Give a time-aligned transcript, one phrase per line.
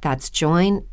[0.00, 0.86] That's joinmidi.com.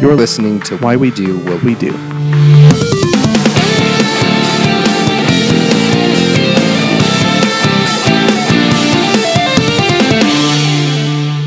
[0.00, 1.92] You're listening to Why We Do What We Do.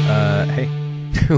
[0.10, 0.66] Uh, hey,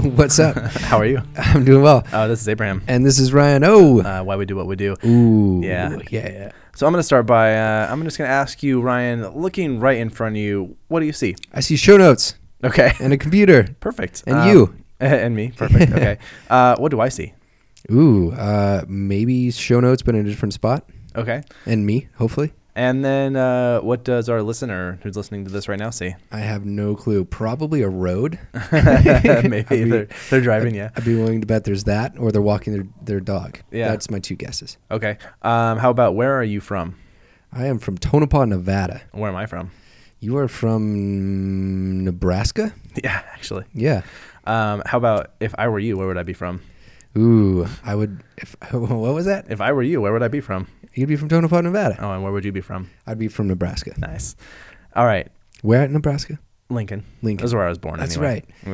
[0.00, 0.56] What's up?
[0.88, 1.20] how are you?
[1.36, 2.04] I'm doing well.
[2.12, 2.82] Uh, this is Abraham.
[2.86, 3.64] And this is Ryan.
[3.64, 4.96] Oh, Uh, why we do what we do.
[5.04, 5.98] ooh, yeah.
[6.10, 6.52] yeah, yeah.
[6.80, 9.80] So I'm going to start by uh, I'm just going to ask you, Ryan, looking
[9.80, 11.36] right in front of you, what do you see?
[11.52, 13.68] I see show notes Okay, and a computer.
[13.80, 14.24] perfect.
[14.26, 14.74] And Um, you.
[15.00, 15.92] and me, perfect.
[15.94, 16.16] Okay,
[16.48, 17.34] uh, what do I see?
[17.92, 20.88] Ooh, uh, maybe show notes, but in a different spot.
[21.14, 22.54] Okay, And me, hopefully.
[22.80, 26.14] And then uh, what does our listener who's listening to this right now see?
[26.32, 27.26] I have no clue.
[27.26, 28.38] Probably a road.
[28.72, 30.74] Maybe be- they're, they're driving.
[30.74, 30.88] Yeah.
[30.96, 33.58] I'd be willing to bet there's that, or they're walking their, their dog.
[33.70, 33.88] Yeah.
[33.88, 34.78] That's my two guesses.
[34.90, 35.18] Okay.
[35.42, 36.96] Um, how about where are you from?
[37.52, 39.02] I am from Tonopah, Nevada.
[39.12, 39.72] Where am I from?
[40.18, 42.72] You are from Nebraska?
[43.04, 43.66] Yeah, actually.
[43.74, 44.02] Yeah.
[44.44, 46.62] Um, how about if I were you, where would I be from?
[47.16, 48.22] Ooh, I would.
[48.38, 49.50] If what was that?
[49.50, 50.66] If I were you, where would I be from?
[50.94, 51.96] You'd be from Tonopah, Nevada.
[52.00, 52.90] Oh, and where would you be from?
[53.06, 53.94] I'd be from Nebraska.
[53.98, 54.36] Nice.
[54.94, 55.28] All right.
[55.62, 56.38] Where at Nebraska?
[56.68, 57.04] Lincoln.
[57.22, 57.44] Lincoln.
[57.44, 57.98] That's where I was born.
[57.98, 58.44] That's anyway.
[58.66, 58.72] right.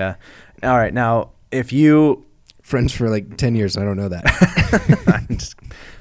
[0.63, 0.71] Yeah.
[0.71, 0.93] All right.
[0.93, 2.27] Now, if you,
[2.67, 3.77] Friends for like ten years.
[3.77, 5.27] I don't know that.
[5.31, 5.55] just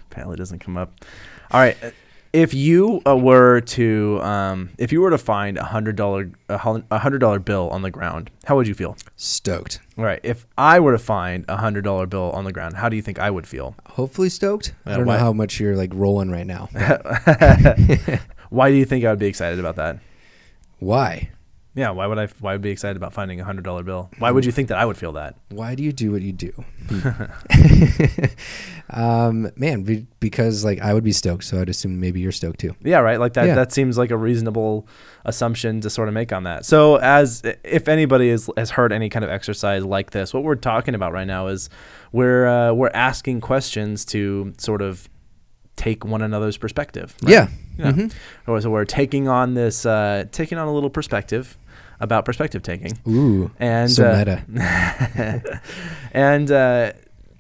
[0.10, 1.00] apparently doesn't come up.
[1.52, 1.78] All right.
[2.36, 6.58] If you uh, were to, um, if you were to find a hundred dollar, a
[6.58, 8.98] hundred dollar bill on the ground, how would you feel?
[9.16, 9.80] stoked.
[9.98, 10.20] All right.
[10.22, 13.02] If I were to find a hundred dollar bill on the ground, how do you
[13.02, 13.74] think I would feel?
[13.88, 14.74] Hopefully stoked.
[14.86, 16.68] I don't why- know how much you're like rolling right now.
[18.50, 20.00] Why do you think I would be excited about that?
[20.80, 21.30] Why?
[21.76, 21.92] Yeah.
[21.92, 22.28] Why would I?
[22.40, 24.10] Why would I be excited about finding a hundred dollar bill?
[24.18, 25.36] Why would you think that I would feel that?
[25.50, 26.52] Why do you do what you do?
[28.90, 32.60] um, man, be, because like I would be stoked, so I'd assume maybe you're stoked
[32.60, 32.76] too.
[32.84, 33.20] Yeah, right.
[33.20, 33.48] Like that.
[33.48, 33.56] Yeah.
[33.56, 34.88] That seems like a reasonable
[35.26, 36.66] assumption to sort of make on that.
[36.66, 40.56] So, as if anybody is, has heard any kind of exercise like this, what we're
[40.56, 41.70] talking about right now is
[42.12, 45.10] we're uh, we're asking questions to sort of
[45.76, 47.16] take one another's perspective.
[47.24, 47.32] right?
[47.32, 47.48] Yeah.
[47.78, 47.92] Yeah.
[47.92, 48.14] Mhm.
[48.48, 51.58] Or So we're taking on this, uh, taking on a little perspective
[52.00, 52.92] about perspective taking.
[53.08, 53.52] Ooh.
[53.60, 55.62] And so uh, meta.
[56.12, 56.94] and uh,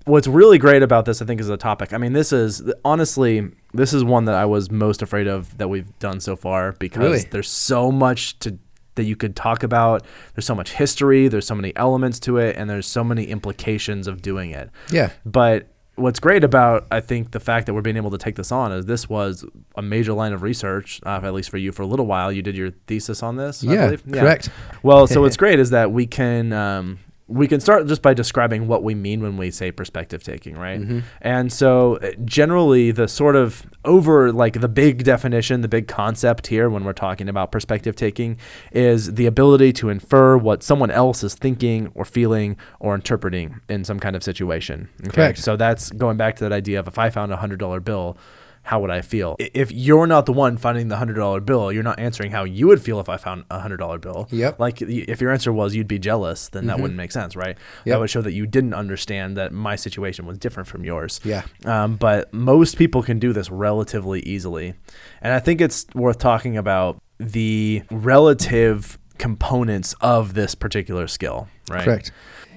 [0.05, 1.93] what's really great about this, I think, is the topic.
[1.93, 5.67] I mean, this is honestly, this is one that I was most afraid of that
[5.67, 7.19] we've done so far because Really?
[7.31, 8.57] there's so much to
[8.95, 10.05] that you could talk about.
[10.33, 11.27] There's so much history.
[11.27, 14.69] There's so many elements to it, and there's so many implications of doing it.
[14.89, 15.11] Yeah.
[15.25, 18.51] But what's great about I think the fact that we're being able to take this
[18.51, 19.45] on is this was
[19.75, 22.31] a major line of research, uh, at least for you for a little while.
[22.31, 23.73] You did your thesis on this, I
[24.05, 24.49] Yeah, correct.
[24.83, 28.67] Well, so what's great is that we can um, we can start just by describing
[28.67, 30.79] what we mean when we say perspective taking, right?
[30.79, 30.99] Mm-hmm.
[31.21, 36.45] And so uh, generally the sort of over like the big definition, the big concept
[36.47, 38.37] here when we're talking about perspective taking
[38.71, 43.83] is the ability to infer what someone else is thinking or feeling or interpreting in
[43.83, 44.87] some kind of situation.
[45.01, 45.11] Okay?
[45.11, 45.39] Correct.
[45.39, 48.17] So that's going back to that idea of if I found a hundred dollar bill,
[48.65, 49.35] how would I feel?
[49.37, 52.65] If you're not the one finding the hundred dollar bill, you're not answering how you
[52.67, 54.27] would feel if I found a hundred dollar bill.
[54.31, 54.59] Yep.
[54.59, 57.57] Like if your answer was you'd be jealous, then that wouldn't make sense, right?
[57.85, 61.21] That would show that you didn't understand that my situation was different from yours.
[61.23, 61.43] Yeah.
[61.63, 64.73] Um, but most people can do this relatively easily,
[65.21, 71.83] and I think it's worth talking about the relative components of this particular skill, right?
[71.83, 72.11] Correct.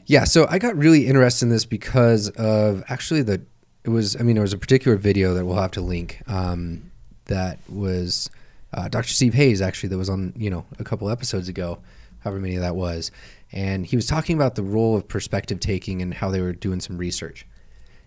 [0.06, 3.42] Yeah, so I got really interested in this because of actually the
[3.88, 6.90] it was I mean there was a particular video that we'll have to link um,
[7.24, 8.30] that was
[8.74, 9.08] uh, Dr.
[9.08, 11.78] Steve Hayes actually that was on you know a couple episodes ago,
[12.20, 13.10] however many that was,
[13.50, 16.80] and he was talking about the role of perspective taking and how they were doing
[16.80, 17.46] some research.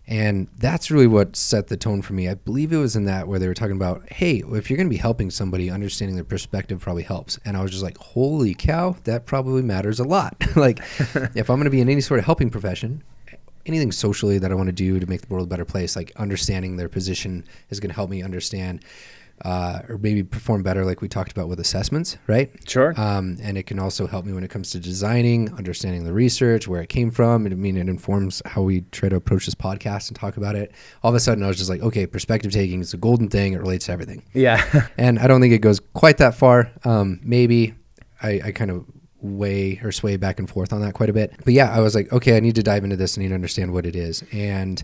[0.07, 2.27] And that's really what set the tone for me.
[2.27, 4.87] I believe it was in that where they were talking about, hey, if you're going
[4.87, 7.39] to be helping somebody, understanding their perspective probably helps.
[7.45, 10.35] And I was just like, holy cow, that probably matters a lot.
[10.55, 10.79] like,
[11.35, 13.03] if I'm going to be in any sort of helping profession,
[13.65, 16.11] anything socially that I want to do to make the world a better place, like
[16.15, 18.83] understanding their position is going to help me understand
[19.43, 22.51] uh, or maybe perform better, like we talked about with assessments, right?
[22.67, 22.93] Sure.
[22.99, 26.67] Um, and it can also help me when it comes to designing, understanding the research,
[26.67, 27.45] where it came from.
[27.45, 30.71] I mean, it informs how we try to approach this podcast and talk about it.
[31.03, 33.53] All of a sudden, I was just like, okay, perspective taking is a golden thing.
[33.53, 34.23] It relates to everything.
[34.33, 34.61] Yeah.
[34.97, 36.71] And I don't think it goes quite that far.
[36.83, 37.73] Um, maybe
[38.21, 38.85] I, I kind of
[39.21, 41.33] weigh or sway back and forth on that quite a bit.
[41.45, 43.17] But yeah, I was like, okay, I need to dive into this.
[43.17, 44.23] I need to understand what it is.
[44.31, 44.83] And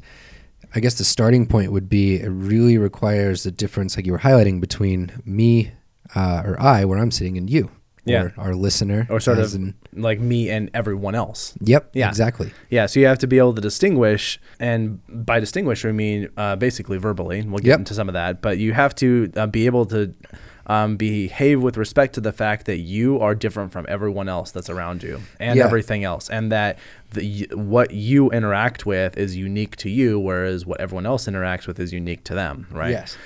[0.76, 4.20] I guess the starting point would be it really requires the difference, like you were
[4.20, 5.72] highlighting, between me
[6.16, 7.70] uh, or I, where I'm sitting, and you,
[8.06, 8.24] Yeah.
[8.24, 11.54] or our listener, or sort of in- like me and everyone else.
[11.62, 12.08] yep, Yeah.
[12.10, 12.52] exactly.
[12.70, 16.56] Yeah, so you have to be able to distinguish, and by distinguish, we mean uh,
[16.56, 17.42] basically verbally.
[17.42, 17.80] We'll get Yep.
[17.80, 20.14] into some of that, but you have to uh, be able to
[20.68, 24.70] um, behave with respect to the fact that you are different from everyone else that's
[24.70, 25.66] around you and Yeah.
[25.66, 26.78] everything else, and that
[27.14, 31.80] the what you interact with is unique to you, whereas what everyone else interacts with
[31.80, 32.92] is unique to them, right?
[32.92, 33.18] Yes.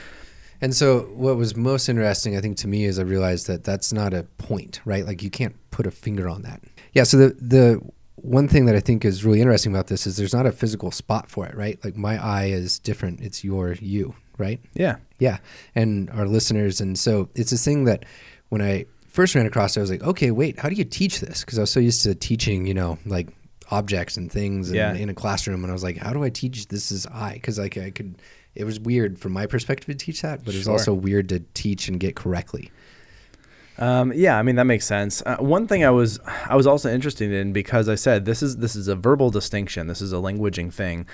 [0.64, 3.92] And so, what was most interesting, I think, to me, is I realized that that's
[3.92, 5.04] not a point, right?
[5.04, 6.62] Like you can't put a finger on that.
[6.94, 7.04] Yeah.
[7.04, 7.82] So the the
[8.18, 10.92] one thing that I think is really interesting about this is there's not a physical
[10.92, 11.84] spot for it, right?
[11.84, 13.22] Like my eye is different.
[13.22, 14.60] It's your you, right?
[14.76, 14.98] Yeah.
[15.22, 15.38] Yeah,
[15.76, 18.06] and our listeners, and so it's this thing that
[18.50, 21.20] when I first ran across, it, I was like, okay, wait, how do you teach
[21.20, 21.42] this?
[21.42, 23.28] Because I was so used to teaching, you know, like
[23.70, 24.96] objects and things in, Yeah.
[24.96, 27.34] in a classroom, and I was like, how do I teach this as I?
[27.36, 28.16] Because like I could,
[28.56, 31.40] it was weird from my perspective to teach that, but it was also weird to
[31.54, 32.72] teach and get correctly.
[33.78, 35.22] Um, yeah, I mean that makes sense.
[35.26, 36.20] Uh, one thing I was
[36.50, 39.88] I was also interested in because I said this is this is a verbal distinction.
[39.88, 41.06] This is a languaging thing,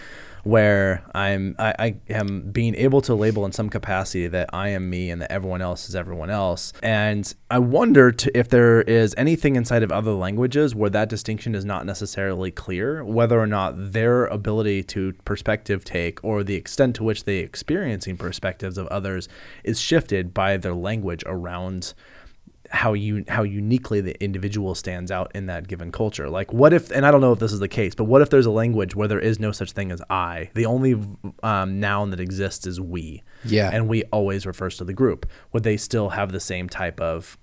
[0.48, 4.90] where I'm I, I am being able to label in some capacity that I am
[4.90, 6.72] me and that everyone else is everyone else.
[6.82, 11.54] And I wonder to, if there is anything inside of other languages where that distinction
[11.54, 16.96] is not necessarily clear, whether or not their ability to perspective take or the extent
[16.96, 19.28] to which they experiencing perspectives of others
[19.64, 21.94] is shifted by their language around
[22.69, 26.30] how you how uniquely the individual stands out in that given culture.
[26.30, 26.92] Like, what if?
[26.92, 28.96] And I don't know if this is the case, but what if there's a language
[28.96, 30.50] where there is no such thing as I?
[30.54, 30.96] The only
[31.44, 33.24] um, noun that exists is we.
[33.46, 33.69] Yeah.
[33.72, 35.25] and we always refers to the group.
[35.54, 37.38] Would they still have the same type of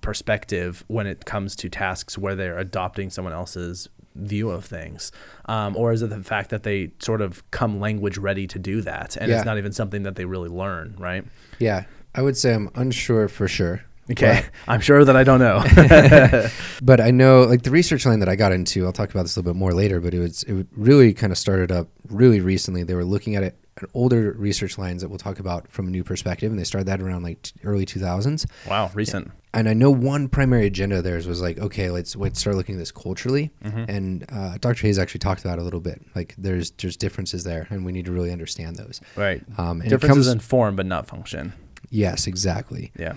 [0.00, 5.12] perspective when it comes to tasks where they're adopting someone else's view of things
[5.44, 8.80] um, or is it the fact that they sort of come language ready to do
[8.80, 9.36] that and Yeah.
[9.36, 11.24] it's not even something that they really learn right
[11.58, 11.84] Yeah,
[12.14, 13.82] I would say I'm unsure for sure.
[14.10, 15.62] Okay i'm sure that i don't know
[16.82, 19.36] But I know, like the research line that I got into, I'll talk about this
[19.36, 20.00] a little bit more later.
[20.00, 22.82] But it was it really kind of started up really recently.
[22.84, 25.90] They were looking at it at older research lines that we'll talk about from a
[25.90, 28.46] new perspective, and they started that around like t- early 2000s.
[28.66, 32.40] wow recent And I know one primary agenda of theirs was like, okay, let's let's
[32.40, 33.50] start looking at this culturally.
[33.62, 33.84] Mm-hmm.
[33.90, 34.86] And uh, Dr.
[34.86, 36.00] Hayes actually talked about it a little bit.
[36.14, 39.02] Like there's there's differences there, and we need to really understand those.
[39.16, 41.52] right Um, and differences comes- in form but not function
[41.92, 42.92] Yes, exactly.
[42.96, 43.14] Yeah.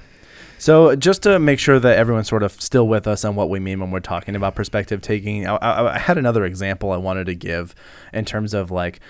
[0.63, 3.60] So just to make sure that everyone's sort of still with us on what we
[3.60, 7.25] mean when we're talking about perspective taking, I, I, I had another example I wanted
[7.25, 7.75] to give
[8.13, 9.01] in terms of like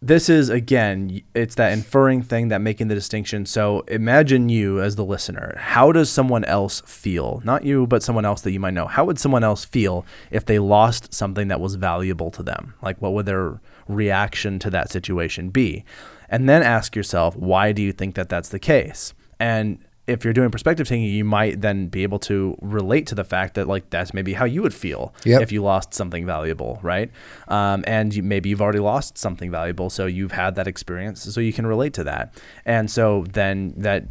[0.00, 3.44] this is again it's that inferring thing that making the distinction.
[3.44, 5.54] So imagine you as the listener.
[5.58, 7.42] How does someone else feel?
[7.44, 8.86] Not you but someone else that you might know.
[8.86, 12.72] How would someone else feel if they lost something that was valuable to them?
[12.80, 15.84] Like what would their reaction to that situation be?
[16.30, 19.12] And then ask yourself why do you think that that's the case?
[19.38, 23.24] And if you're doing perspective taking, you might then be able to relate to the
[23.24, 25.42] fact that like that's maybe how you would feel Yep.
[25.42, 27.10] if you lost something valuable, right?
[27.48, 31.40] Um, and you, maybe you've already lost something valuable, so you've had that experience, so
[31.40, 32.34] you can relate to that.
[32.64, 34.04] And so then that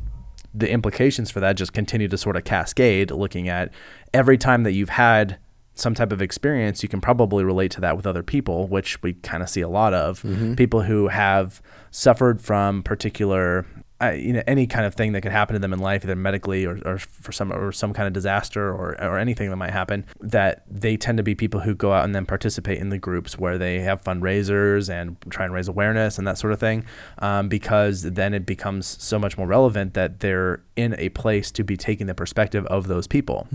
[0.54, 3.12] the implications for that just continue to sort of cascade.
[3.12, 3.72] Looking at
[4.14, 5.38] every time that you've had
[5.76, 9.14] some type of experience, you can probably relate to that with other people, which we
[9.14, 10.24] kind of see a lot of
[10.56, 11.62] people who have
[11.92, 13.66] suffered from particular
[14.02, 16.66] you know any kind of thing that could happen to them in life, either medically
[16.66, 20.06] or, or for some or some kind of disaster or or anything that might happen.
[20.22, 23.40] That they tend to be people who go out and then participate in the groups
[23.40, 26.86] where they have fundraisers and try and raise awareness and that sort of thing,
[27.20, 31.64] um, because then it becomes so much more relevant that they're in a place to
[31.64, 33.48] be taking the perspective of those people.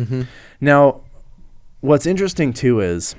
[0.60, 1.02] Now,
[1.80, 3.14] what's interesting too is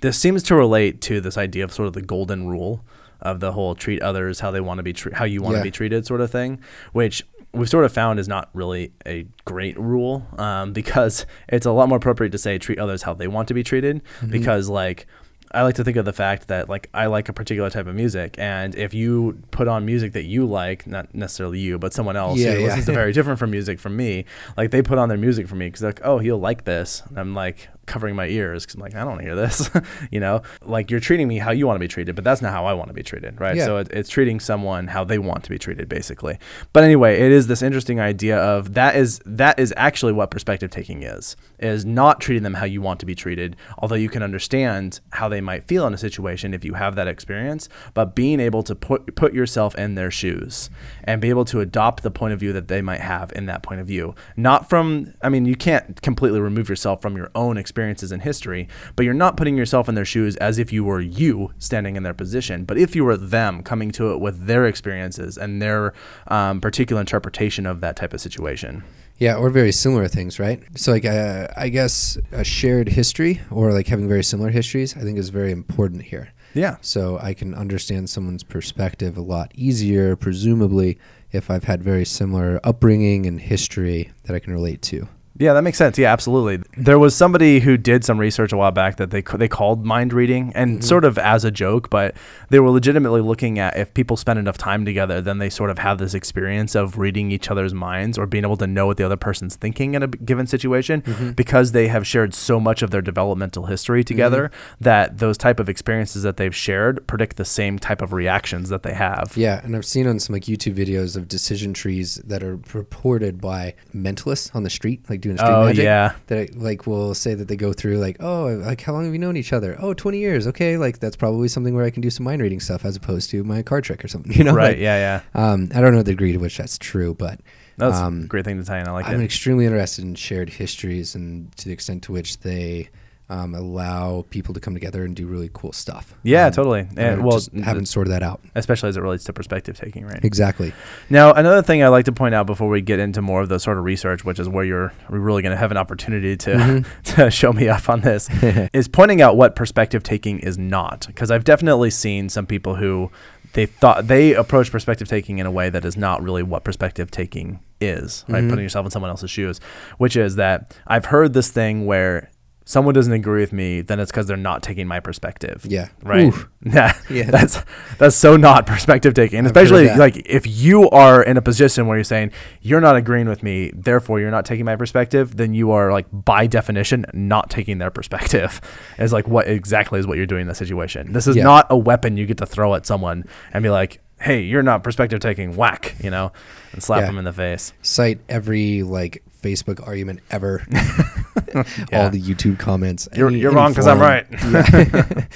[0.00, 2.84] this seems to relate to this idea of sort of the golden rule
[3.22, 5.58] of the whole treat others how they want to be tre- how you want to
[5.58, 5.64] Yeah.
[5.64, 6.60] be treated sort of thing,
[6.92, 7.22] which
[7.52, 11.88] we've sort of found is not really a great rule um, because it's a lot
[11.88, 15.06] more appropriate to say treat others how they want to be treated because like
[15.52, 17.96] I like to think of the fact that like I like a particular type of
[17.96, 22.16] music, and if you put on music that you like, not necessarily you, but someone
[22.16, 22.66] else Yeah, who yeah.
[22.66, 25.56] listens to very different from music from me, like they put on their music for
[25.56, 28.80] me because like, oh, he'll like this, and I'm like covering my ears because I'm
[28.80, 29.68] like, I don't want to hear this,
[30.12, 32.52] you know, like you're treating me how you want to be treated, but that's not
[32.52, 33.56] how I want to be treated, right?
[33.56, 33.64] Yeah.
[33.64, 36.38] So it, it's treating someone how they want to be treated, basically.
[36.72, 40.70] But anyway, it is this interesting idea of that is that is actually what perspective
[40.70, 44.22] taking is is not treating them how you want to be treated, although you can
[44.22, 48.40] understand how they might feel in a situation if you have that experience, but being
[48.40, 50.70] able to put put yourself in their shoes
[51.04, 53.62] and be able to adopt the point of view that they might have in that
[53.62, 54.14] point of view.
[54.36, 58.68] Not from I mean, you can't completely remove yourself from your own experiences in history,
[58.94, 62.02] but you're not putting yourself in their shoes as if you were you standing in
[62.02, 65.94] their position, but if you were them coming to it with their experiences and their
[66.28, 68.84] um, particular interpretation of that type of situation.
[69.18, 70.62] Yeah, or very similar things, right?
[70.76, 75.00] So, like, uh, I guess a shared history or like having very similar histories, I
[75.00, 76.32] think is very important here.
[76.54, 76.76] Yeah.
[76.80, 80.98] So I can understand someone's perspective a lot easier, presumably,
[81.32, 85.08] if I've had very similar upbringing and history that I can relate to.
[85.38, 85.96] Yeah, that makes sense.
[85.96, 86.62] Yeah, absolutely.
[86.76, 90.12] There was somebody who did some research a while back that they they called mind
[90.12, 90.80] reading, and mm-hmm.
[90.82, 92.14] sort of as a joke, but
[92.50, 95.78] they were legitimately looking at if people spend enough time together, then they sort of
[95.78, 99.04] have this experience of reading each other's minds or being able to know what the
[99.04, 101.30] other person's thinking in a given situation, mm-hmm.
[101.30, 104.08] because they have shared so much of their developmental history mm-hmm.
[104.08, 108.68] together that those type of experiences that they've shared predict the same type of reactions
[108.68, 109.32] that they have.
[109.36, 113.40] Yeah, and I've seen on some like YouTube videos of decision trees that are purported
[113.40, 115.84] by mentalists on the street, like doing street Oh, magic.
[115.84, 116.12] yeah.
[116.26, 119.12] That I, like will say that they go through like, oh, like how long have
[119.12, 119.76] you known each other?
[119.80, 120.46] Oh, 20 years.
[120.46, 123.30] Okay, like that's probably something where I can do some mind reading stuff as opposed
[123.30, 124.32] to my card trick or something.
[124.36, 124.70] You know, Right?
[124.70, 125.20] Like, Yeah.
[125.34, 125.50] Yeah.
[125.52, 127.40] Um, I don't know the degree to which that's true, but
[127.76, 128.88] That's um, a great thing to tie in.
[128.88, 129.24] I like I'm it.
[129.24, 132.88] extremely interested in shared histories and to the extent to which they
[133.30, 136.14] um, allow people to come together and do really cool stuff.
[136.22, 136.88] Yeah, Um, totally.
[136.98, 138.40] and well, just haven't sorted that out.
[138.54, 140.22] especially as it relates to perspective taking, right?
[140.22, 140.74] Exactly.
[141.08, 143.58] Now, another thing I like to point out before we get into more of the
[143.58, 147.02] sort of research, which is where you're really going to have an opportunity to Mm-hmm.
[147.22, 148.28] to show me up on this,
[148.72, 151.06] is pointing out what perspective taking is not.
[151.06, 153.10] Because I've definitely seen some people who
[153.52, 157.10] they thought they approach perspective taking in a way that is not really what perspective
[157.10, 158.40] taking is, right?
[158.40, 158.50] Mm-hmm.
[158.50, 159.60] Putting yourself in someone else's shoes,
[159.98, 162.30] which is that I've heard this thing where
[162.64, 165.64] someone doesn't agree with me, then it's because they're not taking my perspective.
[165.68, 165.88] Yeah.
[166.02, 166.32] Right.
[166.62, 166.94] Yeah.
[167.08, 167.30] Yeah.
[167.30, 167.58] That's
[167.96, 169.38] that's so not perspective taking.
[169.38, 173.30] And especially like if you are in a position where you're saying you're not agreeing
[173.30, 177.48] with me, therefore you're not taking my perspective, then you are like by definition not
[177.48, 178.60] taking their perspective.
[178.98, 181.14] Is like what exactly is what you're doing in the situation.
[181.14, 181.44] This is Yeah.
[181.44, 183.24] not a weapon you get to throw at someone
[183.54, 186.30] and be like, "Hey, you're not perspective taking." Whack, you know,
[186.72, 187.06] and slap Yeah.
[187.06, 187.72] them in the face.
[187.80, 190.64] Cite every like Facebook argument ever.
[191.52, 191.64] Yeah.
[192.04, 193.08] All the YouTube comments.
[193.16, 194.24] You're- any- you're any wrong 'cause I'm right.
[194.30, 195.26] Yeah.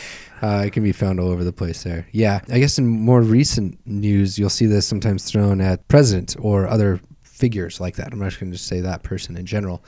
[0.42, 2.06] uh, it can be found all over the place there.
[2.12, 2.40] Yeah.
[2.52, 7.00] I guess in more recent news, you'll see this sometimes thrown at president or other
[7.22, 8.12] figures like that.
[8.12, 9.84] I'm not going to just say that person in general.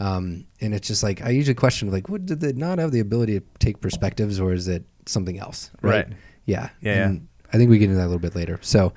[0.00, 3.00] Um, and it's just like I usually question like, what did they not have the
[3.00, 5.70] ability to take perspectives, or is it something else?
[5.80, 6.06] Right.
[6.44, 6.68] Yeah.
[6.82, 7.04] Yeah, yeah.
[7.06, 8.58] And I think we get into that a little bit later.
[8.60, 8.92] So,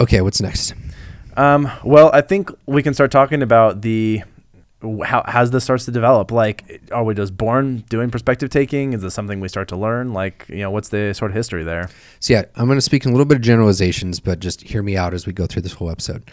[0.00, 0.74] okay, what's next?
[1.36, 4.22] Um, well, I think we can start talking about the
[5.04, 6.30] how as this starts to develop.
[6.30, 8.92] Like, are we just born doing perspective taking?
[8.92, 10.12] Is this something we start to learn?
[10.12, 11.88] Like, you know, what's the sort of history there?
[12.20, 14.82] So yeah, I'm going to speak in a little bit of generalizations, but just hear
[14.82, 16.30] me out as we go through this whole episode.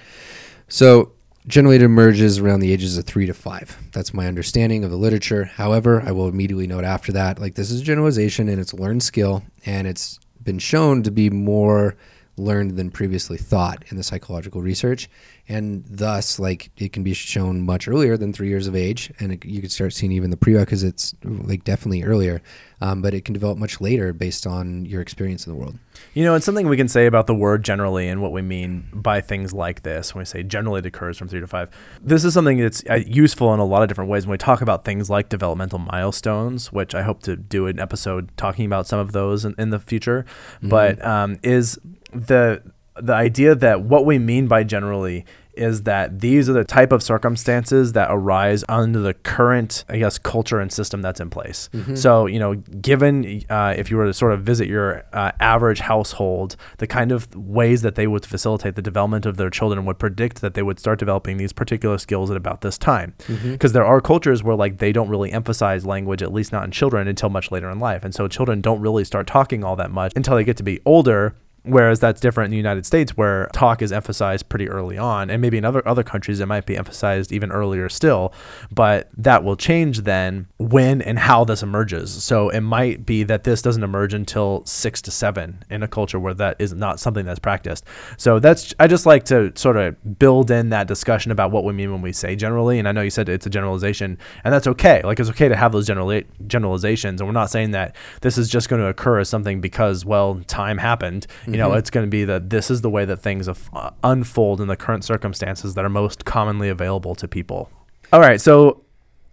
[0.68, 1.12] So
[1.48, 3.78] generally, it emerges around the ages of three to five.
[3.92, 5.46] That's my understanding of the literature.
[5.46, 9.04] However, I will immediately note after that, like this is generalization and it's a learned
[9.04, 11.96] skill, and it's been shown to be more
[12.40, 15.10] learned than previously thought in the psychological research.
[15.48, 19.12] And thus like it can be shown much earlier than three years of age.
[19.20, 22.42] And it, you could start seeing even the prerequisites like definitely earlier.
[22.82, 25.78] Um, but it can develop much later based on your experience in the world.
[26.14, 28.88] You know, it's something we can say about the word generally and what we mean
[28.94, 30.16] by things like this.
[30.16, 31.70] When we say generally it occurs from three to five,
[32.02, 34.26] this is something that's uh, useful in a lot of different ways.
[34.26, 38.30] When we talk about things like developmental milestones, which I hope to do an episode
[38.38, 40.26] talking about some of those in, in the future,
[40.62, 41.78] but um, is
[42.12, 42.62] the
[43.02, 47.04] the idea that what we mean by generally is that these are the type of
[47.04, 51.70] circumstances that arise under the current, I guess, culture and system that's in place.
[51.74, 51.96] Mm-hmm.
[51.96, 55.80] So, you know, given uh, if you were to sort of visit your uh, average
[55.80, 60.00] household, the kind of ways that they would facilitate the development of their children would
[60.00, 63.14] predict that they would start developing these particular skills at about this time.
[63.28, 63.52] Mm-hmm.
[63.52, 66.72] Because there are cultures where, like, they don't really emphasize language, at least not in
[66.72, 68.06] children, until much later in life.
[68.06, 70.80] And so children don't really start talking all that much until they get to be
[70.86, 75.30] older Whereas that's different in the United States, where talk is emphasized pretty early on,
[75.30, 78.34] and maybe in other other countries it might be emphasized even earlier still.
[78.72, 82.24] But that will change then when and how this emerges.
[82.24, 86.20] So it might be that this doesn't emerge until six to seven in a culture
[86.20, 87.84] where that is not something that's practiced.
[88.18, 91.74] So that's I just like to sort of build in that discussion about what we
[91.74, 92.80] mean when we say generally.
[92.80, 95.02] And I know you said it's a generalization, and that's okay.
[95.04, 98.50] Like it's okay to have those general generalizations, and we're not saying that this is
[98.50, 101.78] just going to occur as something because well time happened you know, Mm-hmm.
[101.80, 104.68] it's going to be that this is the way that things af- uh, unfold in
[104.68, 107.70] the current circumstances that are most commonly available to people.
[108.14, 108.84] All right, so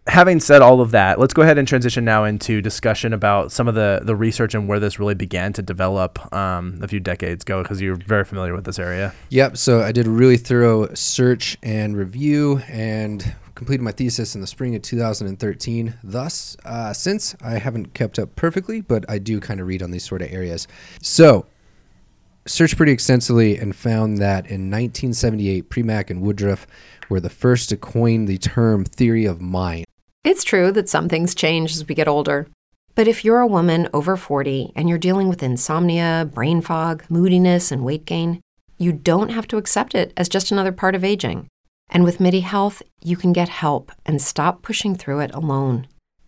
[0.09, 3.67] having said all of that, let's go ahead and transition now into discussion about some
[3.69, 7.43] of the the research and where this really began to develop um, a few decades
[7.45, 9.13] ago, because you're very familiar with this area.
[9.31, 9.57] Yep.
[9.57, 14.47] So I did a really thorough search and review and completed my thesis in the
[14.47, 15.95] spring of 2013.
[16.05, 19.91] Thus, uh, since I haven't kept up perfectly, but I do kind of read on
[19.91, 20.69] these sort of areas.
[21.01, 21.47] So,
[22.47, 26.67] searched pretty extensively and found that in 1978, Premack and Woodruff
[27.09, 29.85] were the first to coin the term theory of mind.
[30.25, 32.49] It's true that some things change as we get older.
[32.95, 37.71] But if you're a woman over 40 and you're dealing with insomnia, brain fog, moodiness,
[37.71, 38.41] and weight gain,
[38.79, 41.47] you don't have to accept it as just another part of aging.
[41.91, 45.87] And with MIDI Health, you can get help and stop pushing through it alone.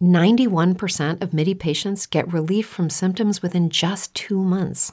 [0.00, 4.92] 91% of MIDI patients get relief from symptoms within just two months.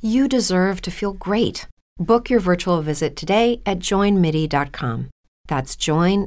[0.00, 1.66] You deserve to feel great.
[1.98, 5.10] Book your virtual visit today at joinmidi.com.
[5.48, 6.22] That's joinmidi.com.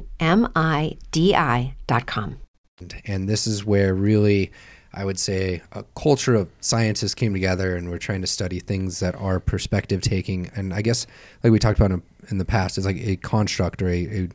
[3.06, 4.50] And this is where really,
[4.92, 9.00] I would say, a culture of scientists came together and we're trying to study things
[9.00, 10.50] that are perspective taking.
[10.54, 11.06] And I guess,
[11.42, 14.28] like we talked about in, the past, it's like a construct or a, a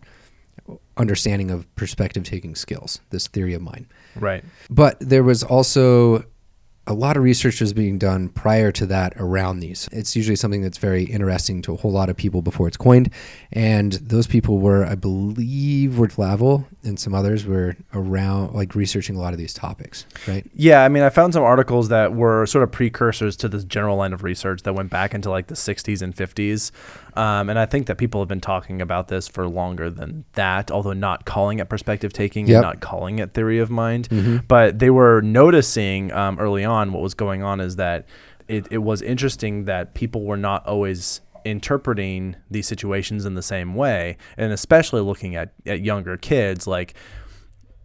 [0.98, 3.88] understanding of perspective taking skills, this theory of mind.
[4.16, 4.44] Right.
[4.70, 6.26] But there was also
[6.88, 9.90] a lot of research was being done prior to that around these.
[9.92, 13.12] It's usually something that's very interesting to a whole lot of people before it's coined.
[13.52, 19.18] And those people were, I believe, were Flavell and some others were around, like researching
[19.18, 20.50] a lot of these topics, right?
[20.56, 23.98] Yeah, I mean, I found some articles that were sort of precursors to this general
[23.98, 26.72] line of research that went back into like the 60s and 50s.
[27.18, 30.70] Um, and I think that people have been talking about this for longer than that,
[30.72, 32.56] although not calling it perspective taking Yep.
[32.56, 34.08] and not calling it theory of mind.
[34.48, 38.06] But they were noticing um, early on what was going on is that
[38.48, 43.74] it, it was interesting that people were not always interpreting these situations in the same
[43.74, 46.94] way and especially looking at, at younger kids like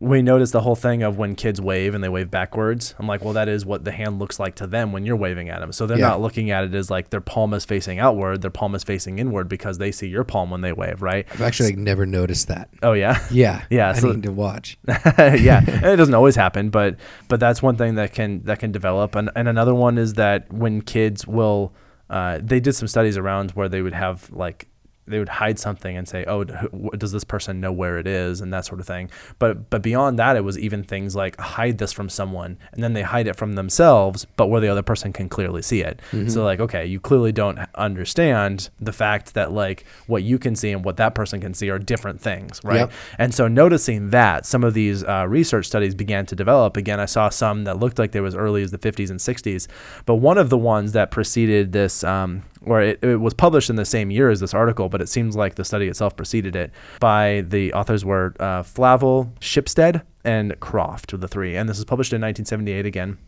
[0.03, 2.95] we noticed the whole thing of when kids wave and they wave backwards.
[2.99, 5.49] I'm like, well, that is what the hand looks like to them when you're waving
[5.49, 5.71] at them.
[5.71, 6.09] So they're Yeah.
[6.09, 9.21] not looking at it as like their palm is facing outward, their palm is facing
[9.21, 11.25] inward because they see your palm when they wave, right?
[11.33, 12.69] I've actually like, never noticed that.
[12.83, 13.63] Oh yeah, Yeah.
[13.71, 14.77] Yeah, I so- need to watch.
[14.89, 15.63] yeah.
[15.67, 16.97] And it doesn't always happen, but
[17.29, 19.15] but that's one thing that can that can develop.
[19.15, 21.73] And and another one is that when kids will,
[22.11, 24.67] uh, they did some studies around where they would have like
[25.07, 28.53] they would hide something and say, "Oh, does this person know where it is?" and
[28.53, 29.11] that sort of thing.
[29.39, 32.93] But but beyond that, it was even things like hide this from someone, and then
[32.93, 36.01] they hide it from themselves, but where the other person can clearly see it.
[36.31, 40.71] So like, okay, you clearly don't understand the fact that like what you can see
[40.71, 42.77] and what that person can see are different things, right?
[42.77, 42.93] Yep.
[43.19, 46.77] And so noticing that some of these uh, research studies began to develop.
[46.77, 49.19] Again, I saw some that looked like they were as early as the 50s and
[49.19, 49.67] 60s,
[50.07, 53.77] but one of the ones that preceded this, um, or it, it was published in
[53.77, 56.71] the same year as this article, but it seems like the study itself preceded it.
[57.01, 61.57] By the authors were uh, Flavell, Shipstead, and Croft, the three.
[61.57, 63.19] And this was published in 1978 again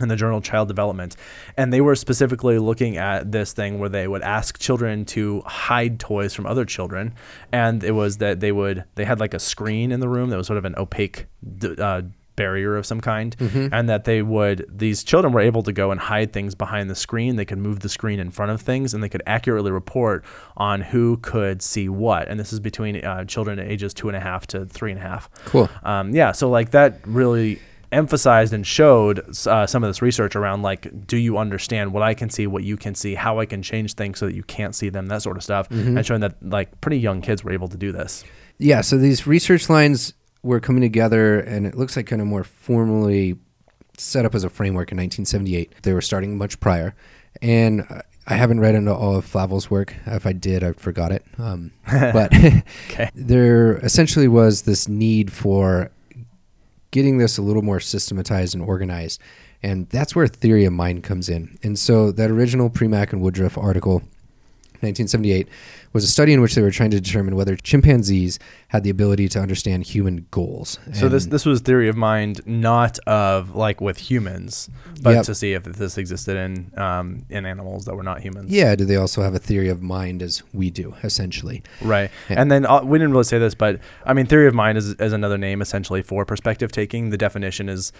[0.00, 1.16] in the journal Child Development.
[1.56, 5.98] And they were specifically looking at this thing where they would ask children to hide
[5.98, 7.14] toys from other children.
[7.52, 10.36] And it was that they would, they had like a screen in the room that
[10.36, 11.26] was sort of an opaque,
[11.78, 12.02] uh,
[12.38, 13.36] barrier of some kind,
[13.72, 16.94] and that they would these children were able to go and hide things behind the
[16.94, 17.36] screen.
[17.36, 20.24] They could move the screen in front of things, and they could accurately report
[20.56, 22.28] on who could see what.
[22.28, 25.02] And this is between uh, children ages two and a half to three and a
[25.02, 25.28] half.
[25.44, 25.68] Cool.
[25.82, 27.58] Um, yeah, so like that really
[27.90, 32.12] emphasized and showed uh, some of this research around like do you understand what i
[32.12, 34.74] can see what you can see how i can change things so that you can't
[34.74, 37.66] see them that sort of stuff and showing that like pretty young kids were able
[37.66, 38.24] to do this
[38.58, 40.12] Yeah, so these research lines
[40.48, 43.36] were coming together, and it looks like kind of more formally
[43.96, 45.82] set up as a framework in 1978.
[45.82, 46.94] They were starting much prior,
[47.42, 47.86] and
[48.26, 49.94] I haven't read into all of Flavell's work.
[50.06, 51.24] If I did, I forgot it.
[51.38, 52.32] Um, but
[53.14, 55.90] there essentially was this need for
[56.90, 59.20] getting this a little more systematized and organized,
[59.62, 61.58] and that's where theory of mind comes in.
[61.62, 64.02] And so that original Premack and Woodruff article
[64.80, 65.48] 1978
[65.92, 68.38] was a study in which they were trying to determine whether chimpanzees
[68.68, 70.78] had the ability to understand human goals.
[70.92, 74.68] so this this was theory of mind not of like with humans
[75.02, 75.24] but Yep.
[75.26, 78.84] to see if this existed in um, in animals that were not humans yeah, do
[78.84, 81.62] they also have a theory of mind as we do, essentially?
[81.82, 82.10] Right.
[82.30, 82.40] Yeah.
[82.40, 84.94] And then uh, we didn't really say this, but I mean, theory of mind is,
[84.94, 87.10] is another name essentially for perspective taking.
[87.10, 87.92] The definition is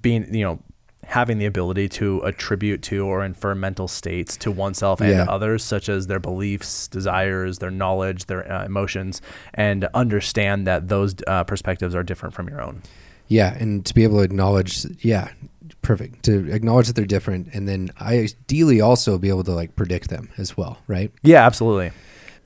[0.00, 0.60] being, you know,
[1.04, 5.24] having the ability to attribute to or infer mental states to oneself and Yeah.
[5.28, 9.20] others, such as their beliefs, desires, their knowledge, their uh, emotions,
[9.54, 12.82] and understand that those uh, perspectives are different from your own.
[13.28, 15.28] Yeah, and to be able to acknowledge, yeah,
[15.82, 16.22] perfect.
[16.24, 20.28] To acknowledge that they're different, and then ideally also be able to like predict them
[20.38, 21.10] as well, right?
[21.22, 21.90] Yeah, absolutely.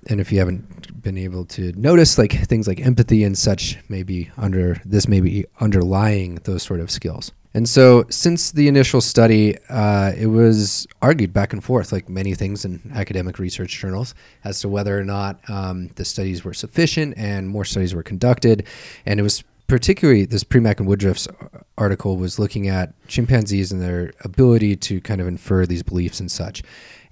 [0.08, 4.30] And if you haven't been able to notice like things like empathy and such maybe
[4.36, 9.56] under this may be underlying those sort of skills and so since the initial study
[9.68, 14.14] uh, it was argued back and forth like many things in academic research journals
[14.44, 18.66] as to whether or not um, the studies were sufficient and more studies were conducted
[19.06, 21.28] and it was particularly this Premack and Woodruff's
[21.76, 26.30] article was looking at chimpanzees and their ability to kind of infer these beliefs and
[26.30, 26.62] such.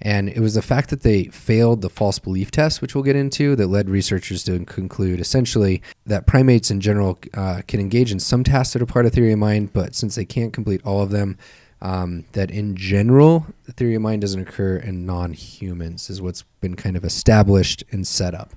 [0.01, 3.15] And it was the fact that they failed the false belief test, which we'll get
[3.15, 8.19] into, that led researchers to conclude essentially that primates in general uh, can engage in
[8.19, 11.01] some tasks that are part of theory of mind, but since they can't complete all
[11.01, 11.37] of them,
[11.81, 16.43] um, that in general, the theory of mind doesn't occur in non humans, is what's
[16.61, 18.53] been kind of established and set up.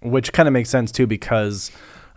[0.00, 1.70] which kind of makes sense too because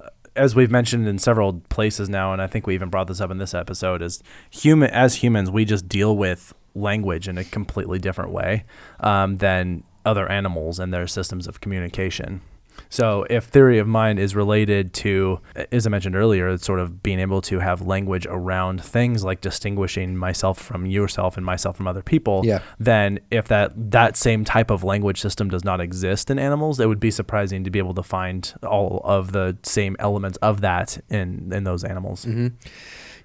[0.04, 3.22] uh, as we've mentioned in several places now and i think we even brought this
[3.22, 7.44] up in this episode is human as humans we just deal with language in a
[7.44, 8.64] completely different way
[9.00, 12.42] um, than other animals and their systems of communication
[12.90, 15.40] so if theory of mind is related to
[15.72, 19.42] as i mentioned earlier it's sort of being able to have language around things like
[19.42, 22.62] distinguishing myself from yourself and myself from other people Yeah.
[22.80, 26.86] then if that that same type of language system does not exist in animals, it
[26.88, 31.00] would be surprising to be able to find all of the same elements of that
[31.10, 32.26] in in those animals.
[32.26, 32.48] Mm-hmm.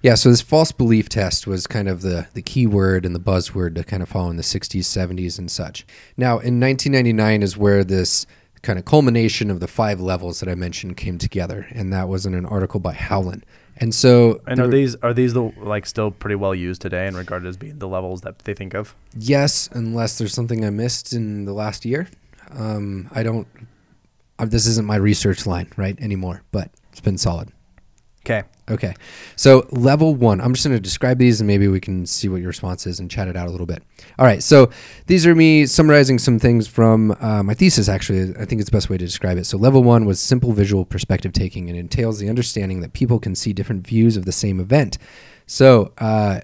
[0.03, 3.21] Yeah, so this false belief test was kind of the, the key word and the
[3.21, 5.85] buzzword to kind of follow in the 60s, 70s, and such.
[6.17, 8.25] Now, in 1999 is where this
[8.63, 12.25] kind of culmination of the five levels that I mentioned came together, and that was
[12.25, 13.45] in an article by Howlin.
[13.77, 17.15] And so, And are these are these the like still pretty well used today and
[17.15, 18.93] regarded as being the levels that they think of?
[19.17, 22.09] yes, unless there's something I missed in the last year.
[22.51, 23.47] Um, I don't,
[24.37, 27.51] uh, this isn't my research line, right, anymore, but it's been solid.
[28.25, 28.43] Okay.
[28.69, 28.93] Okay.
[29.35, 32.37] So level one, I'm just going to describe these and maybe we can see what
[32.37, 33.83] your response is and chat it out a little bit.
[34.17, 34.41] All right.
[34.41, 34.69] So
[35.07, 38.33] these are me summarizing some things from uh, my thesis, actually.
[38.39, 39.45] I think it's the best way to describe it.
[39.45, 43.35] So level one was simple visual perspective taking and entails the understanding that people can
[43.35, 44.97] see different views of the same event.
[45.45, 46.39] So uh,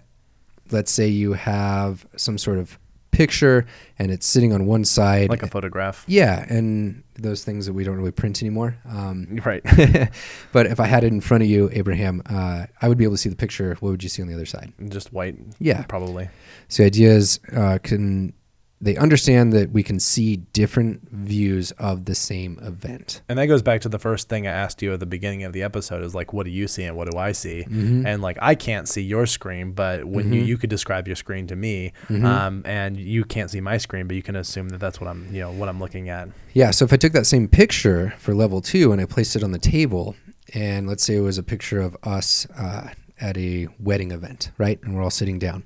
[0.72, 2.78] let's say you have some sort of
[3.12, 3.66] picture
[3.98, 5.30] and it's sitting on one side.
[5.30, 6.04] Like a photograph.
[6.08, 6.46] yeah.
[6.50, 8.78] And those things that we don't really print anymore.
[8.88, 9.62] Um, Right.
[10.54, 13.16] but if I had it in front of you, Abraham, uh, I would be able
[13.16, 13.76] to see the picture.
[13.80, 14.72] What would you see on the other side?
[14.88, 15.36] Just white.
[15.60, 15.84] Yeah.
[15.84, 16.30] Probably.
[16.70, 18.34] So the idea is, uh, can
[18.82, 23.22] they understand that we can see different views of the same event?
[23.28, 25.52] And that goes back to the first thing I asked you at the beginning of
[25.52, 27.66] the episode is like, what do you see and what do I see?
[27.68, 28.06] Mm-hmm.
[28.06, 31.48] And like, I can't see your screen, but when you, you could describe your screen
[31.48, 32.26] to me, Mm-hmm.
[32.26, 35.28] um, and you can't see my screen, but you can assume that that's what I'm,
[35.34, 36.30] you know, what I'm looking at.
[36.54, 36.72] Yeah.
[36.72, 39.52] So if I took that same picture for level two and I placed it on
[39.52, 40.16] the table,
[40.54, 42.90] and let's say it was a picture of us uh,
[43.20, 44.80] at a wedding event, right?
[44.84, 45.64] And we're all sitting down.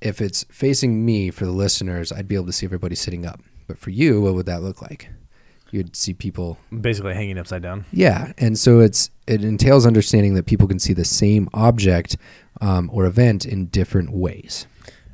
[0.00, 3.40] If it's facing me for the listeners, I'd be able to see everybody sitting up.
[3.66, 5.10] But for you, what would that look like?
[5.70, 7.84] You'd see people Basically hanging upside down.
[7.92, 12.16] Yeah, and so it's it entails understanding that people can see the same object
[12.60, 14.66] um, or event in different ways.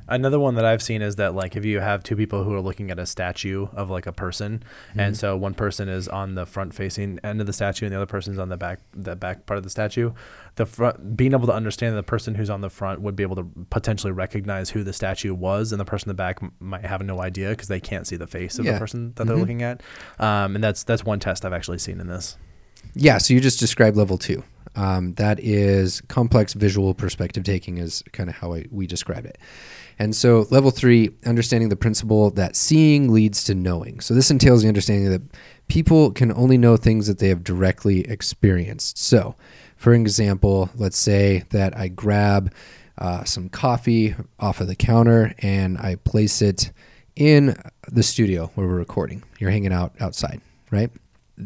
[0.09, 2.61] Another one that I've seen is that like if you have two people who are
[2.61, 4.63] looking at a statue of like a person,
[4.95, 7.97] and so one person is on the front facing end of the statue and the
[7.97, 10.11] other person's on the back the back part of the statue,
[10.55, 13.23] the front being able to understand that the person who's on the front would be
[13.23, 16.85] able to potentially recognize who the statue was, and the person in the back might
[16.85, 18.73] have no idea because they can't see the face of Yeah.
[18.73, 19.81] the person that they're looking at.
[20.19, 22.37] Um, and that's that's one test I've actually seen in this.
[22.93, 24.43] Yeah, so you just described level two.
[24.75, 29.37] Um, that is complex visual perspective taking, is kind of how I, we describe it.
[29.99, 33.99] And so, level three, understanding the principle that seeing leads to knowing.
[33.99, 35.23] So, this entails the understanding that
[35.67, 38.97] people can only know things that they have directly experienced.
[38.97, 39.35] So,
[39.75, 42.53] for example, let's say that I grab
[42.97, 46.71] uh, some coffee off of the counter and I place it
[47.15, 47.55] in
[47.91, 49.23] the studio where we're recording.
[49.39, 50.91] You're hanging out outside, right?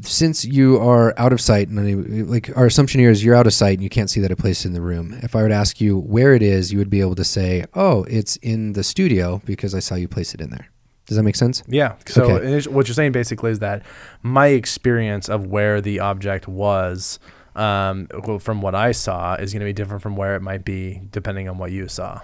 [0.02, 3.54] Since you are out of sight, and like our assumption here is you're out of
[3.54, 5.18] sight and you can't see that it placed in the room.
[5.22, 7.66] If I were to ask you where it is, you would be able to say,
[7.74, 10.68] "Oh, it's in the studio because I saw you place it in there."
[11.08, 11.62] Does that make sense?
[11.68, 11.96] Yeah.
[12.06, 12.62] So Okay.
[12.70, 13.84] what you're saying basically is that
[14.24, 17.20] my experience of where the object was,
[17.56, 18.08] um,
[18.40, 21.50] from what I saw, is going to be different from where it might be depending
[21.50, 22.22] on what you saw.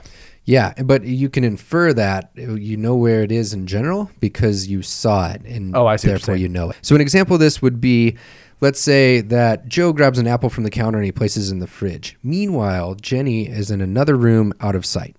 [0.47, 4.81] Yeah, but you can infer that you know where it is in general because you
[4.81, 6.77] saw it, and Oh, I see therefore you know it.
[6.81, 8.15] So an example of this would be,
[8.62, 11.60] let's say that Joe grabs an apple from the counter and he places it in
[11.60, 12.17] the fridge.
[12.23, 15.17] Meanwhile, Jenny is in another room out of sight.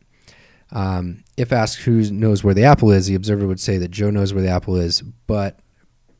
[0.72, 4.08] Um, if asked who knows where the apple is, the observer would say that Joe
[4.08, 5.60] knows where the apple is, but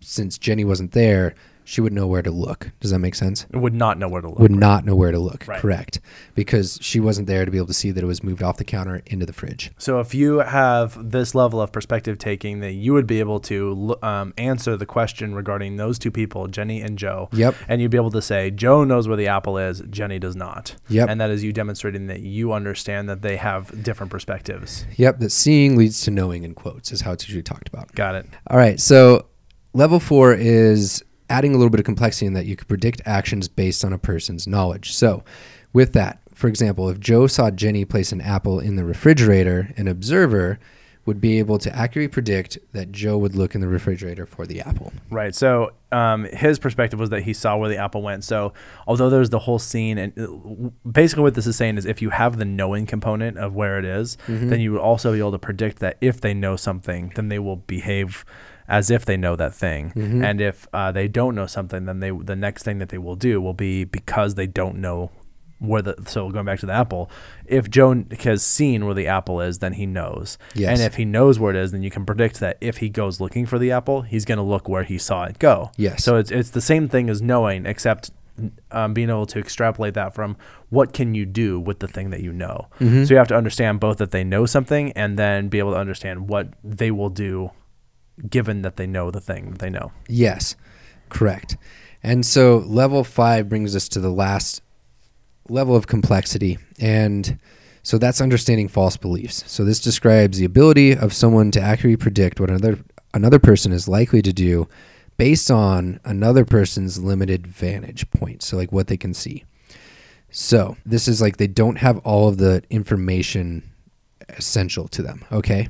[0.00, 1.34] since Jenny wasn't there,
[1.68, 2.70] she would know where to look.
[2.80, 3.44] Does that make sense?
[3.52, 4.38] Would not know where to look.
[4.38, 5.46] Would not know where to look.
[5.46, 5.60] Right.
[5.60, 6.00] Correct,
[6.34, 8.64] because she wasn't there to be able to see that it was moved off the
[8.64, 9.70] counter into the fridge.
[9.76, 13.96] So if you have this level of perspective taking, that you would be able to
[14.02, 17.28] um, answer the question regarding those two people, Jenny and Joe.
[17.32, 17.54] Yep.
[17.68, 20.74] And you'd be able to say Joe knows where the apple is, Jenny does not.
[20.88, 21.10] Yep.
[21.10, 24.86] And that is you demonstrating that you understand that they have different perspectives.
[24.96, 27.94] Yep, that seeing leads to knowing in quotes is how it's usually talked about.
[27.94, 28.26] Got it.
[28.46, 29.26] All right, so
[29.74, 33.48] level four is adding a little bit of complexity in that you could predict actions
[33.48, 34.92] based on a person's knowledge.
[34.92, 35.24] So,
[35.72, 39.88] with that, for example, if Joe saw Jenny place an apple in the refrigerator, an
[39.88, 40.58] observer
[41.08, 44.60] would be able to accurately predict that Joe would look in the refrigerator for the
[44.60, 44.92] apple.
[45.08, 45.34] Right.
[45.34, 48.24] So um, his perspective was that he saw where the apple went.
[48.24, 48.52] So
[48.86, 52.10] although there's the whole scene, and uh, basically what this is saying is if you
[52.10, 55.38] have the knowing component of where it is, then you would also be able to
[55.38, 58.26] predict that if they know something, then they will behave
[58.68, 59.92] as if they know that thing.
[60.24, 63.16] And if uh, they don't know something, then they the next thing that they will
[63.16, 65.10] do will be because they don't know
[65.60, 67.10] where the so going back to the apple
[67.44, 70.70] if joe has seen where the apple is then he knows Yes.
[70.78, 73.20] and if he knows where it is then you can predict that if he goes
[73.20, 76.04] looking for the apple he's going to look where he saw it go Yes.
[76.04, 78.12] so it's, it's the same thing as knowing except
[78.70, 80.36] um, being able to extrapolate that from
[80.70, 83.02] what can you do with the thing that you know Mm-hmm.
[83.02, 85.78] so you have to understand both that they know something and then be able to
[85.78, 87.50] understand what they will do
[88.28, 90.56] given that they know the thing that they know Yes,
[91.08, 91.56] correct.
[92.02, 94.62] And so level five brings us to the last
[95.48, 96.58] level of complexity.
[96.78, 97.38] And
[97.82, 99.44] so that's understanding false beliefs.
[99.46, 102.78] So this describes the ability of someone to accurately predict what another
[103.14, 104.68] another person is likely to do
[105.16, 108.42] based on another person's limited vantage point.
[108.42, 109.44] So like what they can see.
[110.30, 113.62] So this is like they don't have all of the information
[114.28, 115.24] essential to them.
[115.32, 115.68] Okay.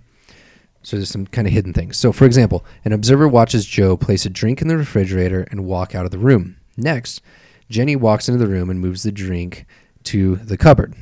[0.88, 1.98] So there's some kind of hidden things.
[1.98, 5.94] So, for example, an observer watches Joe place a drink in the refrigerator and walk
[5.94, 6.56] out of the room.
[6.78, 7.20] Next,
[7.68, 9.66] Jenny walks into the room and moves the drink
[10.04, 10.94] to the cupboard.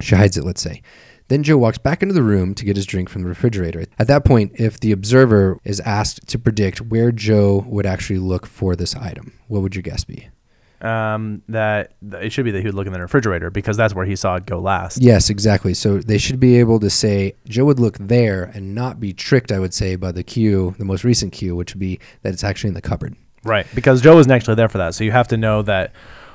[0.00, 0.80] She hides it, let's say.
[1.28, 3.84] Then Joe walks back into the room to get his drink from the refrigerator.
[3.98, 8.46] At that point, if the observer is asked to predict where Joe would actually look
[8.46, 10.30] for this item, what would your guess be?
[10.86, 14.06] Um, that it should be that he would look in the refrigerator because that's where
[14.06, 15.74] he saw it go last Yes, exactly.
[15.74, 19.52] So they should be able to say Joe would look there and not be tricked,
[19.52, 22.44] I would say, by the cue, the most recent cue, which would be that it's
[22.44, 23.16] actually in the cupboard.
[23.44, 24.94] Right, because Joe wasn't actually there for that.
[24.94, 25.92] So you have to know that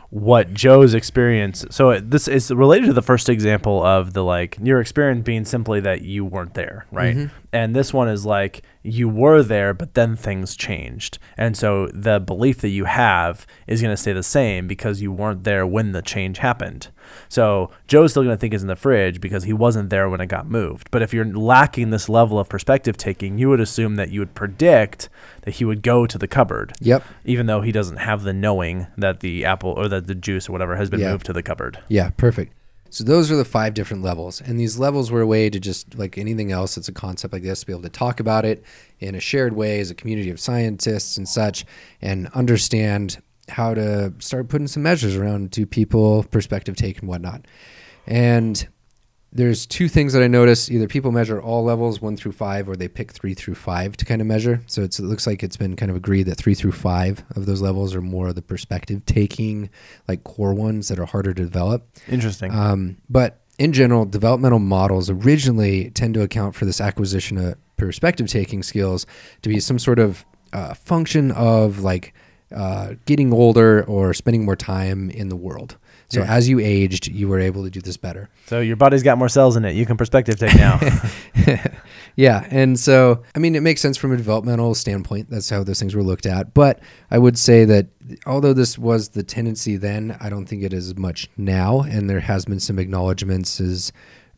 [0.09, 1.65] what Joe's experience.
[1.69, 5.79] So this is related to the first example of the like your experience being simply
[5.81, 7.29] that you weren't there, right?
[7.53, 12.19] And this one is like you were there, but then things changed, and so the
[12.19, 15.91] belief that you have is going to stay the same because you weren't there when
[15.91, 16.87] the change happened.
[17.29, 20.21] So Joe's still going to think it's in the fridge because he wasn't there when
[20.21, 20.89] it got moved.
[20.91, 24.33] But if you're lacking this level of perspective taking, you would assume that you would
[24.33, 25.09] predict
[25.41, 27.03] that he would go to the cupboard Yep.
[27.25, 30.53] even though he doesn't have the knowing that the apple or that the juice or
[30.53, 31.11] whatever has been Yeah.
[31.11, 31.79] moved to the cupboard.
[31.89, 32.53] Yeah, perfect.
[32.91, 34.41] So those are the five different levels.
[34.41, 37.41] And these levels were a way to just like anything else that's a concept like
[37.41, 38.63] this, to be able to talk about it
[38.99, 41.65] in a shared way as a community of scientists and such,
[42.01, 47.45] and understand how to start putting some measures around to people, perspective take and whatnot.
[48.05, 48.67] And
[49.33, 50.69] there's two things that I notice.
[50.69, 54.05] Either people measure all levels, one through five, or they pick three through five to
[54.05, 54.61] kind of measure.
[54.67, 57.61] So it looks like it's been kind of agreed that three through five of those
[57.61, 59.69] levels are more of the perspective taking,
[60.07, 61.87] like core ones that are harder to develop.
[62.09, 62.51] Interesting.
[62.51, 68.27] Um, but in general, developmental models originally tend to account for this acquisition of perspective
[68.27, 69.05] taking skills
[69.43, 72.13] to be some sort of uh, function of like
[72.55, 75.77] uh, getting older or spending more time in the world.
[76.11, 76.33] So Yeah.
[76.33, 78.29] as you aged, you were able to do this better.
[78.47, 79.75] so your body's got more cells in it.
[79.75, 80.79] You can perspective take now.
[82.17, 85.29] Yeah, and so I mean, it makes sense from a developmental standpoint.
[85.29, 86.53] That's how those things were looked at.
[86.53, 87.87] But I would say that
[88.25, 91.81] although this was the tendency then, I don't think it is much now.
[91.81, 93.93] And there has been some acknowledgments as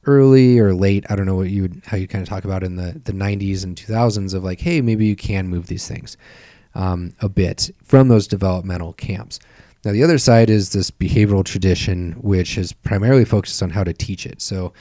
[0.05, 1.03] early or late.
[1.09, 3.11] I don't know what you would, how you kind of talk about in the the
[3.13, 6.15] 90s and 2000s of like, hey, maybe you can move these things
[6.75, 9.39] um, a bit from those developmental camps.
[9.85, 13.93] Now, the other side is this behavioral tradition, which is primarily focused on how to
[13.93, 14.41] teach it.
[14.41, 14.73] So,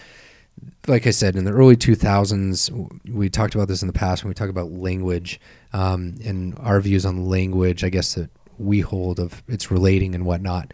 [0.87, 4.29] like I said, in the early 2000s, we talked about this in the past when
[4.29, 5.41] we talk about language
[5.73, 10.25] um, and our views on language, I guess that we hold of its relating and
[10.25, 10.73] whatnot.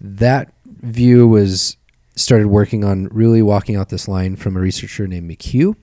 [0.00, 1.76] That view was
[2.16, 5.76] started working on really walking out this line from a researcher named McHugh.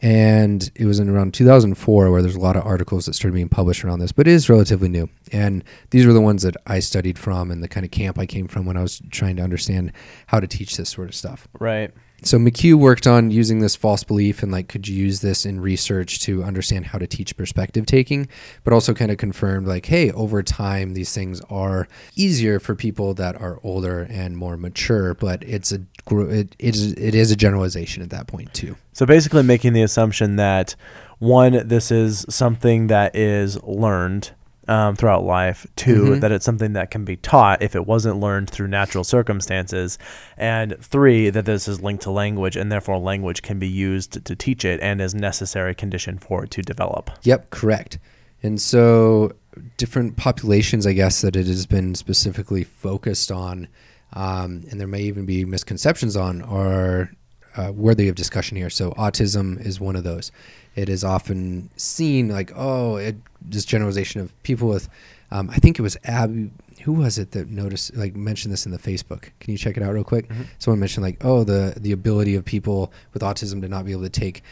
[0.00, 3.48] And it was in around 2004 where there's a lot of articles that started being
[3.48, 5.08] published around this, but it is relatively new.
[5.32, 8.26] And these were the ones that I studied from and the kind of camp I
[8.26, 9.92] came from when I was trying to understand
[10.26, 11.92] how to teach this sort of stuff right.
[12.24, 15.60] So McHugh worked on using this false belief and like could you use this in
[15.60, 18.28] research to understand how to teach perspective taking,
[18.64, 23.14] but also kind of confirmed like, hey, over time these things are easier for people
[23.14, 25.80] that are older and more mature, but it's a
[26.10, 28.76] it, it is it is a generalization at that point too.
[28.92, 30.74] So basically, making the assumption that
[31.18, 34.32] one, this is something that is learned
[34.68, 35.66] um, throughout life.
[35.76, 36.20] 2 Mhm.
[36.20, 39.98] that it's something that can be taught if it wasn't learned through natural circumstances.
[40.36, 44.36] And three, that this is linked to language, and therefore language can be used to
[44.36, 47.10] teach it and is necessary condition for it to develop.
[47.22, 47.98] Yep, correct.
[48.42, 49.32] And so
[49.76, 53.68] different populations, I guess, that it has been specifically focused on,
[54.14, 57.10] um, and there may even be misconceptions on, are
[57.56, 58.70] uh, worthy of discussion here.
[58.70, 60.32] So autism is one of those.
[60.74, 64.88] It is often seen like, oh, it, this generalization of people with,
[65.30, 66.50] um, I think it was Abby.
[66.84, 69.30] Who was it that noticed, like, mentioned this in the Facebook?
[69.40, 70.28] Can you check it out real quick?
[70.58, 74.02] Someone mentioned like, oh, the the ability of people with autism to not be able
[74.02, 74.42] to take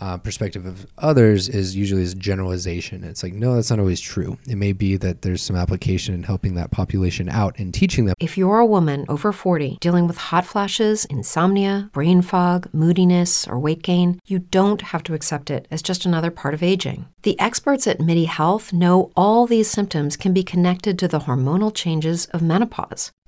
[0.00, 3.04] uh, perspective of others is usually this generalization.
[3.04, 4.38] It's like, no, that's not always true.
[4.48, 8.14] It may be that there's some application in helping that population out and teaching them.
[8.18, 13.58] If you're a woman over 40 dealing with hot flashes, insomnia, brain fog, moodiness, or
[13.58, 17.06] weight gain, you don't have to accept it as just another part of aging.
[17.22, 21.72] The experts at MIDI Health know all these symptoms can be connected to the hormonal
[21.72, 23.12] changes of menopause.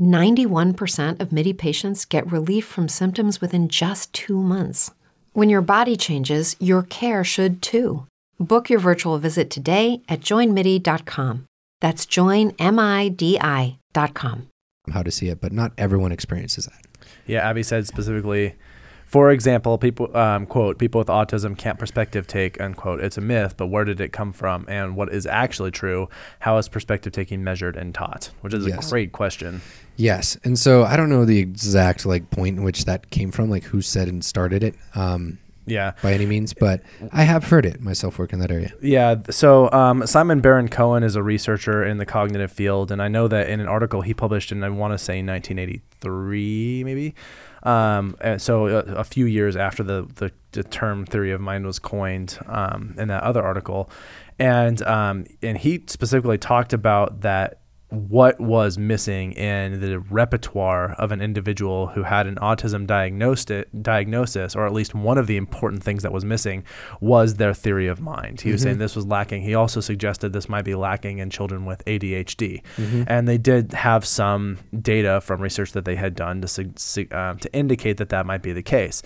[0.00, 4.90] 91% of MIDI patients get relief from symptoms within just two months.
[5.32, 8.06] When your body changes, your care should too.
[8.38, 11.44] Book your virtual visit today at joinmidi.com.
[11.80, 12.56] That's joinmidi.com.
[14.92, 16.82] How to see it, but not everyone experiences that.
[17.26, 18.54] Yeah, Abby said specifically,
[19.06, 23.00] for example, people um, quote people with autism can't perspective take unquote.
[23.00, 26.08] It's a myth, but where did it come from, and what is actually true?
[26.40, 28.30] How is perspective taking measured and taught?
[28.42, 28.86] Which is Yes.
[28.86, 29.60] a great question.
[29.96, 33.48] Yes, and so I don't know the exact like point in which that came from,
[33.50, 35.92] like who said and started it, um, Yeah.
[36.02, 36.82] by any means, but
[37.12, 38.72] I have heard it myself work in that area.
[38.82, 39.16] Yeah.
[39.30, 43.26] So um, Simon Baron Cohen is a researcher in the cognitive field, and I know
[43.28, 47.14] that in an article he published in I want to say 1983, maybe.
[47.62, 51.66] Um, and so a, a few years after the, the the term theory of mind
[51.66, 53.90] was coined um, in that other article,
[54.38, 57.58] and um, and he specifically talked about that
[57.90, 64.56] what was missing in the repertoire of an individual who had an autism diagnosis, diagnosis,
[64.56, 66.64] or at least one of the important things that was missing
[67.00, 68.40] was their theory of mind.
[68.40, 69.42] He was saying this was lacking.
[69.42, 72.62] He also suggested this might be lacking in children with ADHD,
[73.06, 77.54] and they did have some data from research that they had done to um, to
[77.54, 79.02] indicate that that might be the case.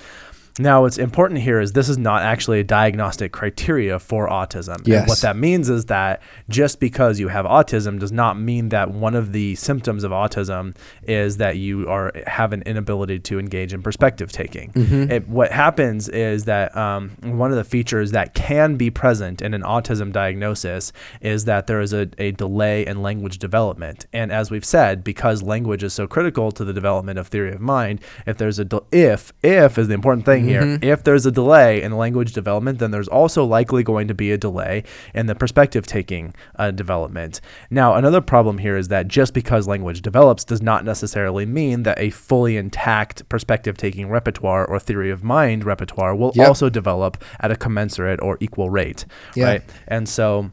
[0.61, 4.77] Now, what's important here is this is not actually a diagnostic criteria for autism.
[4.77, 5.09] And Yes.
[5.09, 9.15] what that means is that just because you have autism does not mean that one
[9.15, 13.83] of the symptoms of autism is that you are have an inability to engage in
[13.83, 14.71] perspective taking.
[15.11, 19.55] It, what happens is that um, one of the features that can be present in
[19.55, 24.07] an autism diagnosis is that there is a, a delay in language development.
[24.13, 27.61] And as we've said, because language is so critical to the development of theory of
[27.61, 31.31] mind, if there's a de- if if is the important thing here, if there's a
[31.31, 34.85] delay in language development, then there's also likely going to be a delay
[35.15, 37.41] in the perspective taking uh, development.
[37.71, 41.99] Now, another problem here is that just because language develops does not necessarily mean that
[41.99, 46.49] a fully intact perspective taking repertoire or theory of mind repertoire will Yep.
[46.49, 49.45] also develop at a commensurate or equal rate, Yeah.
[49.47, 49.63] right?
[49.89, 50.51] And so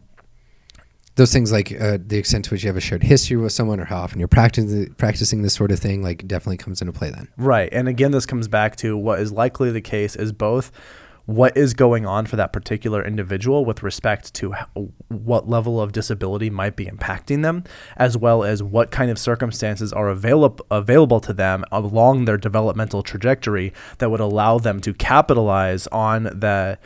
[1.18, 3.80] those things like uh, the extent to which you have a shared history with someone
[3.80, 7.10] or how often you're practicing practicing this sort of thing like definitely comes into play
[7.12, 7.70] then Right.
[7.72, 10.72] And again, this comes back to what is likely the case is both
[11.26, 14.54] what is going on for that particular individual with respect to
[15.10, 17.66] what level of disability might be impacting them,
[17.98, 23.04] as well as what kind of circumstances are available available to them along their developmental
[23.04, 26.78] trajectory that would allow them to capitalize on the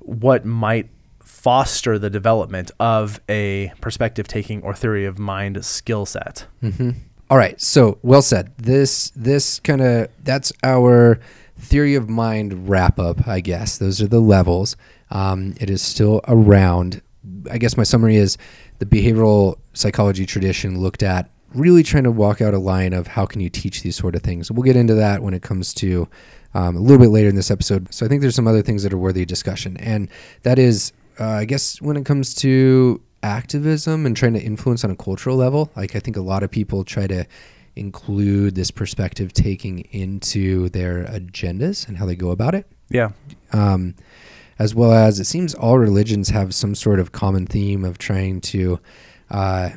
[0.00, 0.90] what might
[1.46, 6.44] foster the development of a perspective taking or theory of mind skill set.
[7.30, 8.52] All right, so well said.
[8.56, 11.20] This this kind of that's our
[11.56, 13.78] theory of mind wrap up, I guess.
[13.78, 14.76] Those are the levels.
[15.12, 17.00] Um, it is still around.
[17.48, 18.36] I guess my summary is
[18.80, 23.24] the behavioral psychology tradition looked at really trying to walk out a line of how
[23.24, 24.50] can you teach these sort of things.
[24.50, 26.08] We'll get into that when it comes to
[26.54, 27.94] um, a little bit later in this episode.
[27.94, 30.08] So I think there's some other things that are worthy of discussion, and
[30.42, 34.90] that is, uh, I guess, when it comes to activism and trying to influence on
[34.90, 35.70] a cultural level.
[35.76, 37.26] Like I think a lot of people try to
[37.74, 42.66] include this perspective taking into their agendas and how they go about it.
[42.88, 43.10] Yeah.
[43.52, 43.94] Um,
[44.58, 48.40] as well as it seems all religions have some sort of common theme of trying
[48.40, 48.80] to
[49.30, 49.70] uh,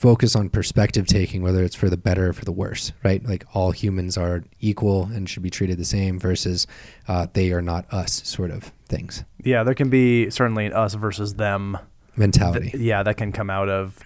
[0.00, 3.22] focus on perspective taking, whether it's for the better or for the worse, right?
[3.22, 6.66] Like all humans are equal and should be treated the same versus
[7.06, 9.24] uh, they are not us sort of things.
[9.44, 11.76] Yeah, there can be certainly an us versus them.
[12.16, 12.70] Mentality.
[12.70, 13.98] th- yeah, that can come out of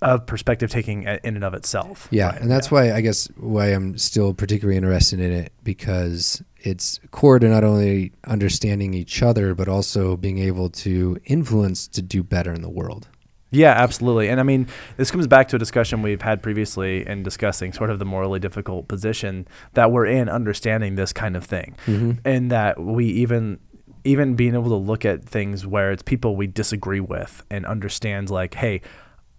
[0.00, 2.08] of perspective taking in and of itself.
[2.10, 6.42] Yeah, Right, and that's why I guess why I'm still particularly interested in it because
[6.58, 12.02] it's core to not only understanding each other but also being able to influence to
[12.02, 13.08] do better in the world.
[13.52, 14.28] Yeah, absolutely.
[14.28, 17.90] And I mean, this comes back to a discussion we've had previously in discussing sort
[17.90, 21.76] of the morally difficult position that we're in understanding this kind of thing.
[21.86, 22.12] Mm-hmm.
[22.24, 23.60] And that we even
[24.04, 28.30] even being able to look at things where it's people we disagree with and understand
[28.30, 28.80] like, hey,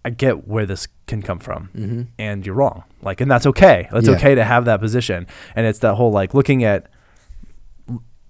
[0.06, 2.02] I get where this can come from mm-hmm.
[2.18, 2.84] and you're wrong.
[3.02, 3.88] Like and that's okay.
[3.92, 4.14] It's Yeah.
[4.14, 5.26] okay to have that position.
[5.56, 6.86] And it's that whole like looking at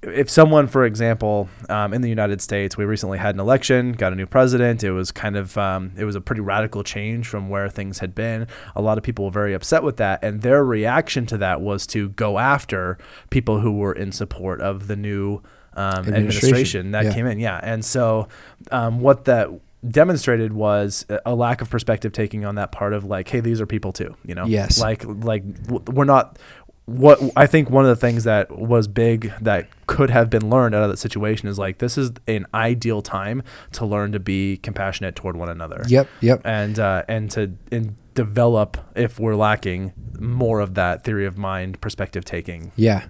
[0.06, 4.12] if someone, for example, um, in the United States, we recently had an election, got
[4.12, 4.84] a new president.
[4.84, 8.14] It was kind of, um, it was a pretty radical change from where things had
[8.14, 8.46] been.
[8.76, 11.86] A lot of people were very upset with that, and their reaction to that was
[11.88, 12.98] to go after
[13.30, 15.40] people who were in support of the new
[15.76, 16.14] um, Administration.
[16.14, 17.12] administration that Yeah.
[17.14, 17.38] came in.
[17.40, 18.28] Yeah, and so
[18.70, 19.48] um, what that
[19.90, 23.60] demonstrated was a- a lack of perspective taking on that part of like, hey, these
[23.60, 24.14] are people too.
[24.24, 24.80] You know, Yes.
[24.80, 26.38] like like we're not
[26.86, 30.74] what I think one of the things that was big that could have been learned
[30.74, 34.58] out of that situation is like this is an ideal time to learn to be
[34.58, 35.82] compassionate toward one another.
[35.88, 36.42] Yep, yep.
[36.44, 41.80] And uh, and to and develop if we're lacking more of that theory of mind
[41.80, 42.72] perspective taking.
[42.76, 43.06] Yeah.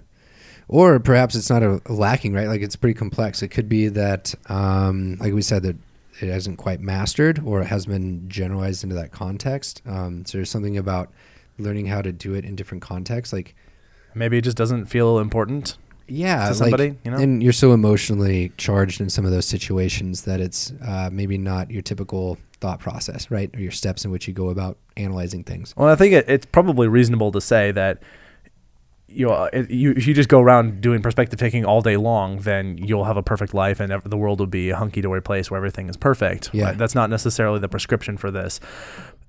[0.66, 2.49] Or perhaps it's not a lacking, right?
[2.49, 3.43] Like it's pretty complex.
[3.43, 5.77] It could be that, um, like we said, that
[6.20, 9.83] it hasn't quite mastered or it has been generalized into that context.
[9.85, 11.12] Um, so there's something about
[11.59, 13.33] learning how to do it in different contexts.
[13.33, 13.55] Like,
[14.14, 15.76] Maybe it just doesn't feel important.
[16.06, 17.16] yeah, To like- somebody, you know?
[17.18, 21.70] and you're so emotionally charged in some of those situations that it's uh, maybe not
[21.70, 23.50] your typical thought process, right?
[23.54, 25.74] Or your steps in which you go about analyzing things.
[25.76, 28.02] Well, I think it, it's probably reasonable to say that
[29.08, 32.38] you know, it, you if you just go around doing perspective taking all day long,
[32.38, 35.50] then you'll have a perfect life, and the world will be a hunky dory place
[35.50, 36.50] where everything is perfect.
[36.52, 36.64] Yeah.
[36.66, 36.78] Right?
[36.78, 38.60] That's not necessarily the prescription for this.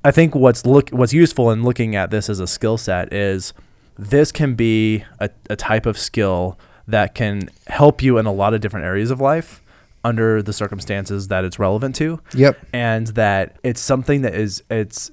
[0.04, 3.54] I think what's look what's useful in looking at this as a skill set is
[3.98, 8.54] this can be a, a type of skill that can help you in a lot
[8.54, 9.62] of different areas of life
[10.04, 12.58] under the circumstances that it's relevant to Yep.
[12.74, 15.10] and that it's something that is it's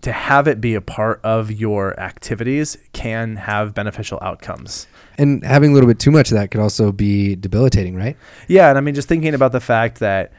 [0.00, 4.86] to have it be a part of your activities can have beneficial outcomes.
[5.16, 8.16] And having a little bit too much of that could also be debilitating, right?
[8.48, 10.32] Yeah, and I mean, just thinking about the fact that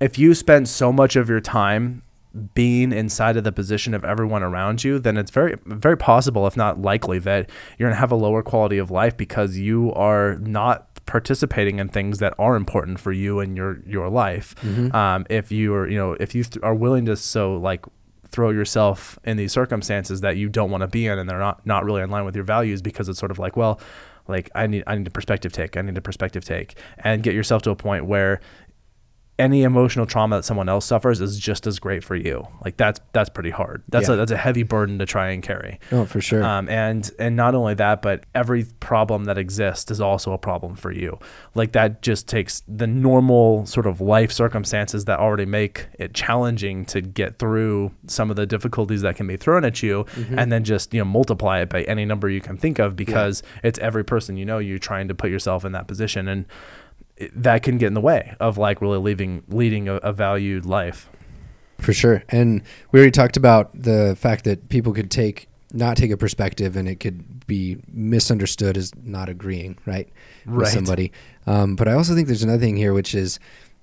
[0.00, 2.02] if you spend so much of your time
[2.54, 6.56] being inside of the position of everyone around you, then it's very, very possible, if
[6.56, 10.88] not likely, that you're gonna have a lower quality of life because you are not
[11.06, 14.54] participating in things that are important for you and your your life.
[14.94, 17.84] Um, if you are, you know, if you th- are willing to so like
[18.28, 21.64] throw yourself in these circumstances that you don't want to be in and they're not
[21.64, 23.80] not really in line with your values because it's sort of like well
[24.28, 27.34] like I need I need a perspective take I need a perspective take and get
[27.34, 28.40] yourself to a point where
[29.38, 33.00] any emotional trauma that someone else suffers is just as great for you like that's
[33.12, 34.14] that's pretty hard that's Yeah.
[34.14, 36.42] a that's a heavy burden to try and carry Oh, for sure.
[36.42, 40.74] um, and and not only that, but every problem that exists is also a problem
[40.74, 41.18] for you.
[41.54, 46.86] Like that just takes the normal sort of life circumstances that already make it challenging
[46.86, 50.38] to get through some of the difficulties that can be thrown at you, Mm-hmm.
[50.38, 53.42] and then just you know multiply it by any number you can think of because
[53.62, 56.46] it's every person you know You're trying to put yourself in that position and.
[57.34, 61.08] That can get in the way of like really leaving leading a, a valued life.
[61.78, 62.22] For sure.
[62.28, 62.62] And
[62.92, 66.88] we already talked about the fact that people could take not take a perspective and
[66.88, 70.08] it could be misunderstood as not agreeing, right?
[70.46, 70.72] With Right.
[70.72, 71.12] somebody.
[71.46, 73.38] Um, but I also think there's another thing here, which is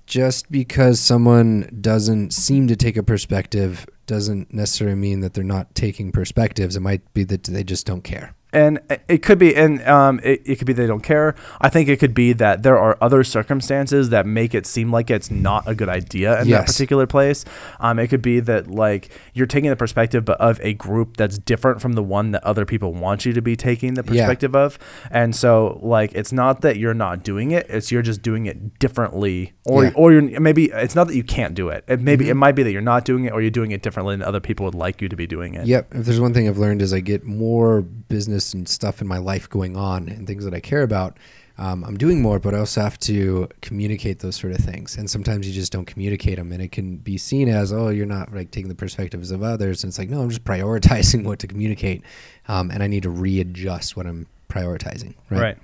[0.05, 5.73] just because someone doesn't seem to take a perspective doesn't necessarily mean that they're not
[5.75, 6.75] taking perspectives.
[6.75, 8.33] It might be that they just don't care.
[8.53, 8.79] And
[9.09, 11.35] it could be and um, it, it could be they don't care.
[11.59, 15.09] I think it could be that there are other circumstances that make it seem like
[15.09, 17.43] it's not a good idea in that particular place.
[17.79, 21.37] Um, it could be that like you're taking the perspective but of a group that's
[21.37, 24.23] different from the one that other people want you to be taking the Yeah.
[24.27, 24.77] perspective of.
[25.11, 28.77] And so like it's not that you're not doing it it's you're just doing it
[28.79, 29.89] differently or Yeah.
[29.89, 29.99] Mm-hmm.
[29.99, 32.63] or you're maybe it's not that you can't do it, it maybe it might be
[32.63, 35.01] that you're not doing it or you're doing it differently than other people would like
[35.01, 35.95] you to be doing it Yep.
[35.95, 39.17] If there's one thing I've learned is I get more business and stuff in my
[39.17, 41.17] life going on and things that I care about.
[41.55, 44.97] Um, I'm doing more, but I also have to communicate those sort of things.
[44.97, 48.07] And sometimes you just don't communicate them, and it can be seen as, oh, you're
[48.07, 49.83] not like taking the perspectives of others.
[49.83, 52.01] And it's like, no, I'm just prioritizing what to communicate,
[52.47, 55.13] um, and I need to readjust what I'm prioritizing.
[55.29, 55.41] Right.
[55.41, 55.57] right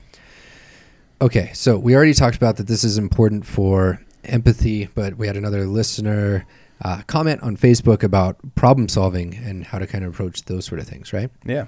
[1.21, 5.35] Okay, so we already talked about that this is important for empathy, but we had
[5.35, 6.45] another listener
[6.81, 10.79] uh, comment on Facebook about problem solving and how to kind of approach those sort
[10.79, 11.29] of things, right?
[11.45, 11.65] yeah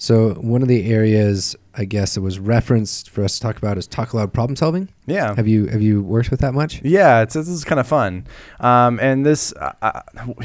[0.00, 3.76] So one of the areas I guess that was referenced for us to talk about
[3.76, 4.88] is talk aloud problem solving.
[5.06, 6.80] yeah Have you have you worked with that much?
[6.82, 8.26] Yeah, it's this is kind of fun,
[8.60, 10.00] um, and this uh,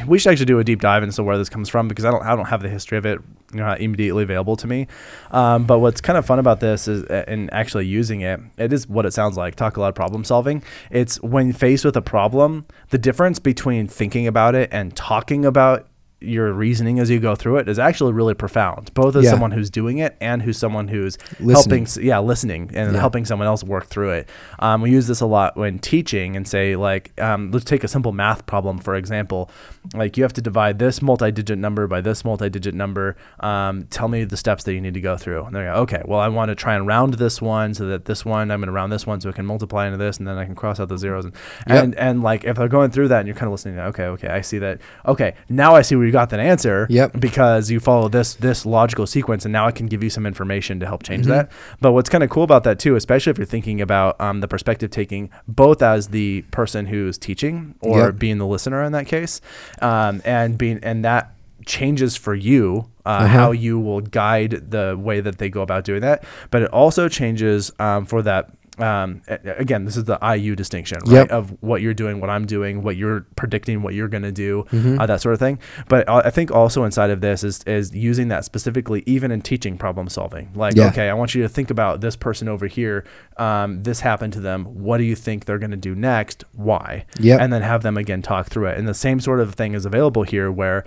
[0.07, 2.21] we should actually do a deep dive into where this comes from because I don't
[2.21, 3.21] I don't have the history of it
[3.53, 4.87] you know immediately available to me.
[5.31, 8.73] Um, but what's kind of fun about this is uh, in actually using it, it
[8.73, 9.55] is what it sounds like.
[9.55, 10.63] Talk a lot problem solving.
[10.91, 15.87] It's when faced with a problem, the difference between thinking about it and talking about
[16.25, 19.31] your reasoning as you go through it is actually really profound both as Yeah.
[19.31, 21.85] someone who's doing it and who's someone who's Listening.
[21.85, 22.99] helping yeah listening and Yeah.
[22.99, 26.47] helping someone else work through it um, we use this a lot when teaching and
[26.47, 29.49] say like um, let's take a simple math problem for example
[29.93, 34.23] like you have to divide this multi-digit number by this multi-digit number um, tell me
[34.23, 36.49] the steps that you need to go through and they go okay well i want
[36.49, 39.05] to try and round this one so that this one i'm going to round this
[39.05, 41.25] one so it can multiply into this and then i can cross out the zeros
[41.25, 41.33] and
[41.67, 41.83] Yep.
[41.83, 44.05] and, and like if they're going through that and you're kind of listening to okay
[44.05, 47.19] okay i see that okay now i see where you got that answer Yep.
[47.19, 50.79] because you follow this this logical sequence and now I can give you some information
[50.81, 51.31] to help change Mm-hmm.
[51.49, 51.51] that.
[51.81, 54.47] But what's kind of cool about that too, especially if you're thinking about um, the
[54.47, 58.17] perspective taking both as the person who's teaching or Yep.
[58.19, 59.41] being the listener in that case,
[59.81, 61.23] um, and being and that
[61.65, 63.27] changes for you uh, Uh-huh.
[63.27, 66.23] how you will guide the way that they go about doing that.
[66.51, 68.49] But it also changes um, for that.
[68.77, 71.13] Um, again, this is the IU distinction, right?
[71.13, 71.31] Yep.
[71.31, 74.65] Of what you're doing, what I'm doing, what you're predicting, what you're going to do,
[74.71, 74.99] Mm-hmm.
[74.99, 75.59] uh, that sort of thing.
[75.87, 79.41] But uh, I think also inside of this is is using that specifically even in
[79.41, 80.51] teaching problem solving.
[80.55, 80.87] Like, Yeah.
[80.87, 83.05] okay, I want you to think about this person over here.
[83.37, 84.65] Um, this happened to them.
[84.65, 86.43] What do you think they're going to do next?
[86.53, 87.05] Why?
[87.19, 87.39] Yep.
[87.41, 88.77] And then have them again talk through it.
[88.77, 90.83] And the same sort of thing is available here where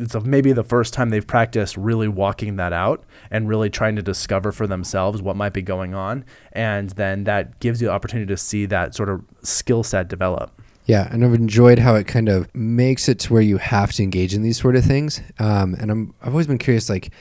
[0.00, 4.02] it's maybe the first time they've practiced really walking that out and really trying to
[4.02, 6.24] discover for themselves what might be going on.
[6.52, 10.50] And then that gives you the opportunity to see that sort of skill set develop.
[10.86, 14.02] Yeah, and I've enjoyed how it kind of makes it to where you have to
[14.02, 15.20] engage in these sort of things.
[15.38, 17.12] Um, and I'm I've always been curious, like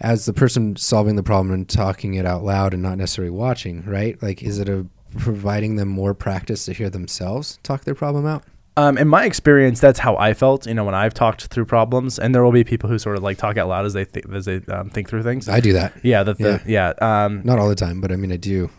[0.00, 3.84] as the person solving the problem and talking it out loud and not necessarily watching,
[3.84, 4.20] right?
[4.22, 4.86] Like, is it a
[5.18, 8.44] providing them more practice to hear themselves talk their problem out?
[8.76, 10.66] Um, in my experience, that's how I felt.
[10.66, 13.22] You know, when I've talked through problems, and there will be people who sort of
[13.22, 15.48] like talk out loud as they th- as they um, think through things.
[15.48, 15.92] I do that.
[16.02, 16.92] yeah, that the, yeah.
[17.00, 18.70] Um, Not all the time, but I mean, I do.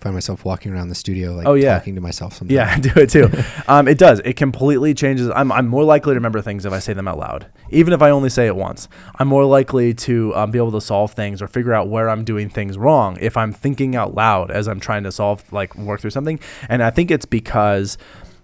[0.00, 1.76] find myself walking around the studio, like Oh, yeah.
[1.78, 2.34] talking to myself.
[2.34, 2.54] Sometimes.
[2.54, 3.28] Yeah, I do it too.
[3.68, 4.20] um, it does.
[4.20, 5.28] It completely changes.
[5.34, 8.00] I'm, I'm more likely to remember things if I say them out loud, even if
[8.00, 8.86] I only say it once.
[9.18, 12.22] I'm more likely to um, be able to solve things or figure out where I'm
[12.22, 16.00] doing things wrong if I'm thinking out loud as I'm trying to solve, like work
[16.00, 16.38] through something.
[16.68, 17.98] And I think it's because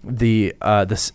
[0.05, 1.11] the uh, this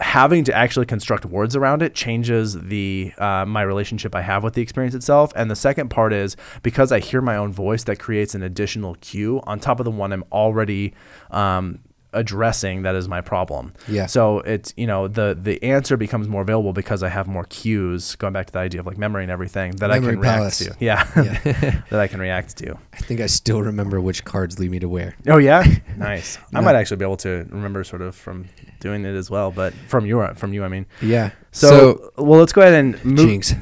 [0.00, 4.54] having to actually construct words around it changes the uh, my relationship I have with
[4.54, 5.32] the experience itself.
[5.36, 8.94] And the second part is because I hear my own voice, that creates an additional
[8.96, 10.94] cue on top of the one I'm already
[11.30, 11.80] um,
[12.12, 12.82] addressing.
[12.82, 13.72] That is my problem.
[13.88, 14.06] Yeah.
[14.06, 18.16] So it's you know the the answer becomes more available because I have more cues.
[18.16, 20.58] Going back to the idea of like memory and everything that I Memory can react
[20.58, 20.76] to.
[20.80, 21.08] Yeah.
[21.16, 21.82] Yeah.
[21.90, 22.76] that I can react to.
[22.92, 25.14] I think I still remember which cards lead me to where.
[25.26, 25.64] Oh yeah,
[25.96, 26.38] nice.
[26.54, 28.46] I might actually be able to remember sort of from
[28.80, 30.86] doing it as well, but from your from you, I mean.
[31.00, 31.30] Yeah.
[31.52, 33.26] So, well, let's go ahead and move.
[33.26, 33.54] Jinx.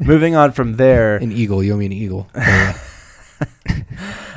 [0.00, 1.62] moving on from there, An eagle.
[1.62, 2.28] You owe me an eagle.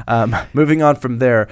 [0.08, 1.48] Um, moving on from there,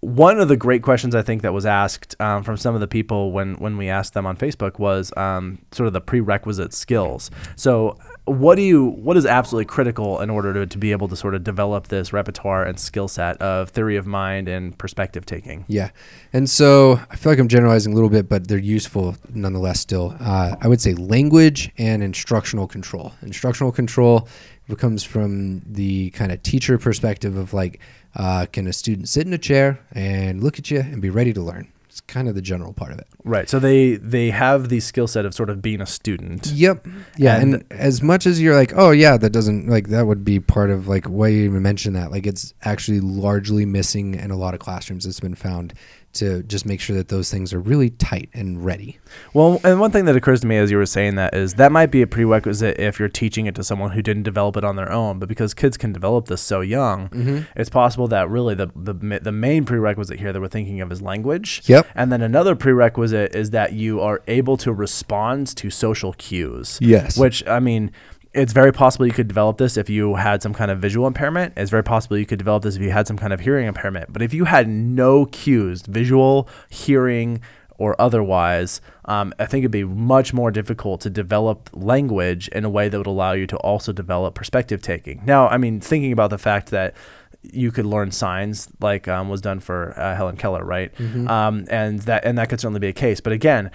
[0.00, 2.86] one of the great questions I think that was asked um, from some of the
[2.86, 7.30] people when when we asked them on Facebook was um, sort of the prerequisite skills.
[7.56, 11.16] So, what do you what is absolutely critical in order to, to be able to
[11.16, 15.64] sort of develop this repertoire and skill set of theory of mind and perspective taking?
[15.66, 15.90] Yeah.
[16.32, 20.14] And so I feel like I'm generalizing a little bit, but they're useful nonetheless still.
[20.20, 23.12] Uh, I would say language and instructional control.
[23.22, 24.28] Instructional control
[24.76, 27.80] comes from the kind of teacher perspective of like,
[28.16, 31.32] uh, can a student sit in a chair and look at you and be ready
[31.32, 31.72] to learn?
[31.88, 33.06] It's kind of the general part of it.
[33.24, 33.48] Right.
[33.48, 36.46] So they they have the skill set of sort of being a student.
[36.46, 36.86] Yep.
[37.16, 37.36] Yeah.
[37.40, 40.38] And- And, as much as you're like, oh yeah, that doesn't like that would be
[40.38, 42.10] part of like why you even mention that.
[42.12, 45.06] Like it's actually largely missing in a lot of classrooms.
[45.06, 45.74] It's been found
[46.18, 48.98] to just make sure that those things are really tight and ready.
[49.34, 51.72] Well, and one thing that occurs to me as you were saying that is that
[51.72, 54.76] might be a prerequisite if you're teaching it to someone who didn't develop it on
[54.76, 55.18] their own.
[55.18, 57.38] But because kids can develop this so young, Mm-hmm.
[57.56, 61.00] it's possible that really the, the the main prerequisite here that we're thinking of is
[61.02, 61.62] language.
[61.66, 61.86] Yep.
[61.94, 66.78] And then another prerequisite is that you are able to respond to social cues.
[66.80, 67.16] Yes.
[67.18, 67.90] Which I mean.
[68.34, 71.54] It's very possible you could develop this if you had some kind of visual impairment.
[71.56, 74.12] It's very possible you could develop this if you had some kind of hearing impairment.
[74.12, 77.40] But if you had no cues, visual, hearing,
[77.78, 82.70] or otherwise, um, I think it'd be much more difficult to develop language in a
[82.70, 85.22] way that would allow you to also develop perspective taking.
[85.24, 86.94] Now, I mean, thinking about the fact that
[87.42, 90.92] you could learn signs like um, was done for uh, Helen Keller, right?
[91.28, 93.20] Um, and that and that could certainly be a case.
[93.20, 93.70] But again,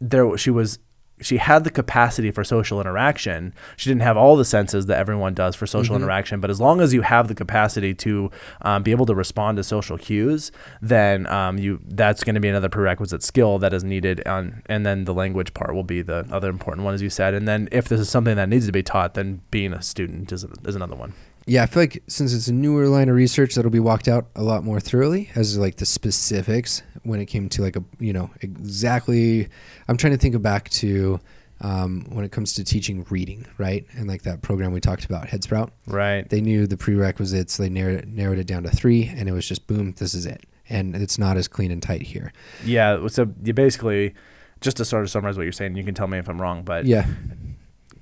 [0.00, 0.78] there she was
[1.22, 3.54] she had the capacity for social interaction.
[3.76, 6.80] She didn't have all the senses that everyone does for social interaction, but as long
[6.80, 8.30] as you have the capacity to
[8.62, 12.48] um, be able to respond to social cues, then um, you that's going to be
[12.48, 14.26] another prerequisite skill that is needed.
[14.26, 17.34] On, and then the language part will be the other important one, as you said.
[17.34, 20.32] And then if this is something that needs to be taught, then being a student
[20.32, 21.14] is, is another one.
[21.46, 24.26] Yeah, I feel like since it's a newer line of research, that'll be walked out
[24.36, 28.12] a lot more thoroughly as like the specifics when it came to like a you
[28.12, 29.48] know exactly.
[29.88, 31.20] I'm trying to think back to
[31.62, 33.86] um, when it comes to teaching reading, right?
[33.96, 35.70] And like that program we talked about, Headsprout.
[35.86, 36.28] Right.
[36.28, 37.56] They knew the prerequisites.
[37.56, 40.26] They narrowed it, narrowed it down to three, and it was just boom, this is
[40.26, 40.44] it.
[40.68, 42.32] And it's not as clean and tight here.
[42.64, 43.06] Yeah.
[43.08, 44.14] So you basically,
[44.60, 46.62] just to sort of summarize what you're saying, you can tell me if I'm wrong,
[46.62, 47.06] but Yeah,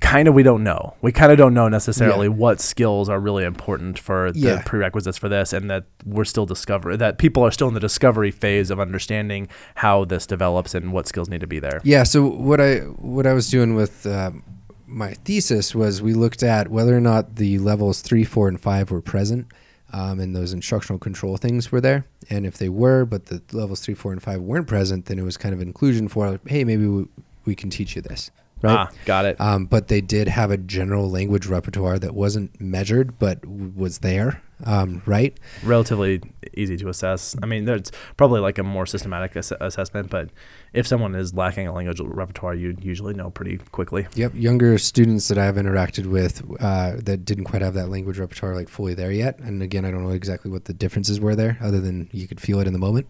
[0.00, 0.94] kind of we don't know.
[1.02, 2.34] We kind of don't know necessarily Yeah.
[2.34, 4.62] what skills are really important for the Yeah.
[4.64, 8.30] prerequisites for this, and that we're still discover that people are still in the discovery
[8.30, 11.80] phase of understanding how this develops and what skills need to be there.
[11.84, 12.02] Yeah.
[12.04, 14.42] So what I what I was doing with um,
[14.86, 18.90] my thesis was we looked at whether or not the levels three, four, and five
[18.90, 19.46] were present,
[19.92, 22.06] um, and those instructional control things were there.
[22.28, 25.24] And if they were, but the levels three, four, and five weren't present, then it
[25.24, 27.04] was kind of inclusion for hey, maybe we,
[27.44, 28.30] we can teach you this,
[28.62, 28.88] right?
[28.88, 29.40] Ah, got it.
[29.40, 33.98] Um, but they did have a general language repertoire that wasn't measured, but w- was
[33.98, 35.36] there, um, right?
[35.62, 36.22] Relatively
[36.54, 37.36] easy to assess.
[37.42, 40.30] I mean, there's probably like a more systematic ass- assessment, but
[40.72, 44.06] if someone is lacking a language repertoire, you usually know pretty quickly.
[44.14, 48.54] Yep, younger students that I've interacted with uh, that didn't quite have that language repertoire
[48.54, 49.38] like fully there yet.
[49.40, 52.40] And again, I don't know exactly what the differences were there, other than you could
[52.40, 53.06] feel it in the moment.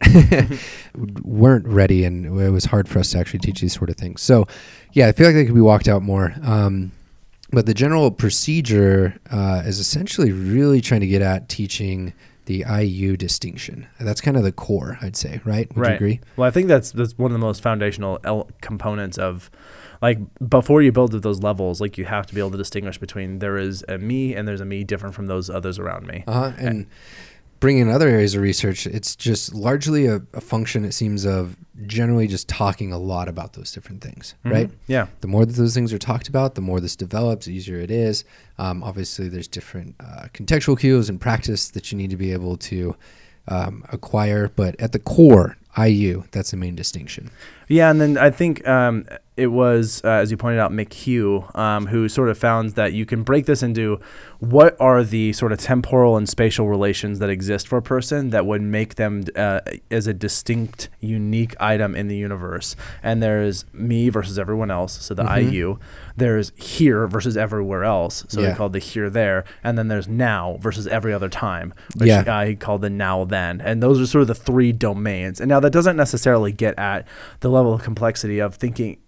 [1.23, 4.23] weren't ready, and it was hard for us to actually teach these sort of things.
[4.23, 4.47] So,
[4.93, 6.35] yeah, I feel like they could be walked out more.
[6.43, 6.93] Um,
[7.53, 12.15] but the general procedure uh, is essentially really trying to get at teaching
[12.51, 13.87] the IU distinction.
[14.01, 15.73] That's kind of the core, I'd say, right?
[15.77, 16.21] Would you agree?
[16.37, 19.53] Well, I think that's that's one of the most foundational el- components of
[20.03, 23.39] like before you build those levels, like you have to be able to distinguish between
[23.39, 26.25] there is a me and there's a me different from those others around me.
[26.27, 26.53] Uh-huh.
[26.59, 26.87] And
[27.61, 31.57] bringing in other areas of research, it's just largely a, a function, it seems, of
[31.87, 34.71] generally just talking a lot about those different things, right?
[34.87, 35.07] Yeah.
[35.21, 37.91] The more that those things are talked about, the more this develops, the easier it
[37.91, 38.25] is.
[38.61, 42.59] Um, obviously, there's different uh, contextual cues and practice that you need to be able
[42.59, 42.95] to
[43.49, 44.53] um, acquire.
[44.55, 47.31] But at the core, IU, that's the main distinction.
[47.69, 49.07] Yeah, and then I think um,
[49.37, 53.07] it was, uh, as you pointed out, McHugh, um, who sort of found that you
[53.07, 53.99] can break this into
[54.39, 58.45] what are the sort of temporal and spatial relations that exist for a person that
[58.45, 59.61] would make them uh,
[59.91, 62.77] as a distinct, unique item in the universe.
[63.03, 65.51] And there's me versus everyone else, so the Mm-hmm.
[65.51, 65.79] IU.
[66.17, 68.51] There's here versus everywhere else, so Yeah.
[68.51, 69.45] they called the here there.
[69.65, 72.21] And then there's now versus every other time, which Yeah.
[72.27, 73.61] uh, he called the now then.
[73.63, 75.41] And those are sort of the three domains.
[75.41, 77.07] And now that doesn't necessarily get at
[77.41, 78.99] the level of complexity of thinking.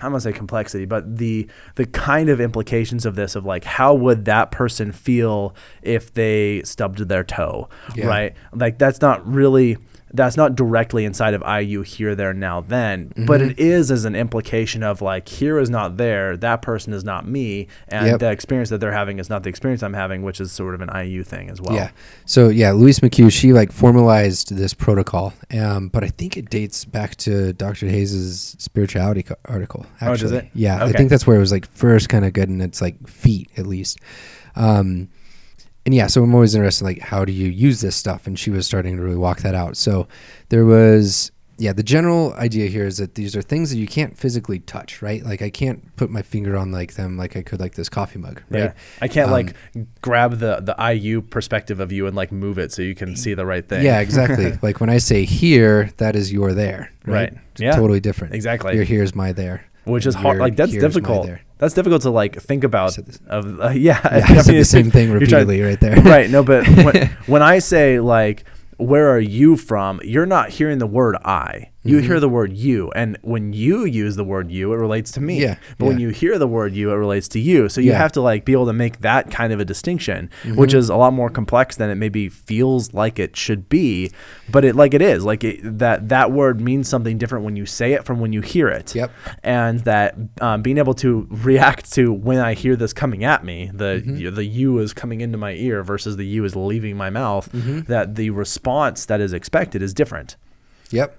[0.00, 3.94] I'm gonna say complexity, but the the kind of implications of this of like how
[3.94, 8.06] would that person feel if they stubbed their toe, Yeah.
[8.06, 8.34] right?
[8.54, 9.76] Like that's not really
[10.12, 13.50] that's not directly inside of IU here, there, now, then, but Mm-hmm.
[13.50, 17.26] it is as an implication of like here is not there, that person is not
[17.28, 18.20] me, and Yep.
[18.20, 20.80] the experience that they're having is not the experience I'm having, which is sort of
[20.80, 21.74] an IU thing as well.
[21.74, 21.90] Yeah.
[22.24, 26.84] So yeah, Louise McHugh, she like formalized this protocol, um, but I think it dates
[26.84, 27.86] back to Dr.
[27.88, 29.84] Hayes's spirituality co- article.
[30.00, 30.48] Oh, does it?
[30.54, 33.06] Yeah, I think that's where it was like first kind of good, and it's like
[33.08, 33.98] feet at least.
[34.56, 35.08] Um,
[35.88, 38.26] and yeah, so I'm always interested, like, how do you use this stuff?
[38.26, 39.74] And she was starting to really walk that out.
[39.74, 40.06] So
[40.50, 44.14] there was, yeah, the general idea here is that these are things that you can't
[44.14, 45.24] physically touch, right?
[45.24, 48.18] Like, I can't put my finger on like them, like I could like this coffee
[48.18, 48.64] mug, right?
[48.64, 48.72] Yeah.
[49.00, 49.56] I can't Um, like
[50.02, 53.32] grab the the IU perspective of you and like move it so you can see
[53.32, 53.82] the right thing.
[53.82, 54.58] Yeah, exactly.
[54.62, 57.32] like when I say here, that is your there, right?
[57.32, 57.34] Right.
[57.56, 57.76] Yeah.
[57.76, 58.34] Totally different.
[58.34, 58.74] Exactly.
[58.74, 59.64] Your here is my there.
[59.88, 60.38] Which is hard.
[60.38, 61.30] Like that's here is my difficult.
[61.58, 62.96] That's difficult to like think about.
[63.26, 65.96] Of uh, yeah, Yeah, I said the same thing you're trying- repeatedly right there.
[66.02, 66.30] right.
[66.30, 68.44] No, but when, when I say like,
[68.76, 70.00] where are you from?
[70.04, 71.70] You're not hearing the word I.
[71.88, 75.20] You hear the word you, and when you use the word you, it relates to
[75.20, 75.36] me.
[75.40, 75.42] Mm-hmm.
[75.42, 77.68] Yeah, But when you hear the word you, it relates to you.
[77.68, 77.98] So you Yeah.
[77.98, 80.56] have to like be able to make that kind of a distinction, Mm-hmm.
[80.56, 84.10] which is a lot more complex than it maybe feels like it should be.
[84.50, 87.66] But it like it is like it, that that word means something different when you
[87.66, 89.10] say it from when you hear it Yep.
[89.42, 93.70] and that um, being able to react to when I hear this coming at me,
[93.72, 94.34] the Mm-hmm.
[94.34, 97.50] the you is coming into my ear versus the you is leaving my mouth.
[97.52, 97.80] Mm-hmm.
[97.92, 100.36] That the response that is expected is different.
[100.90, 101.16] Yep.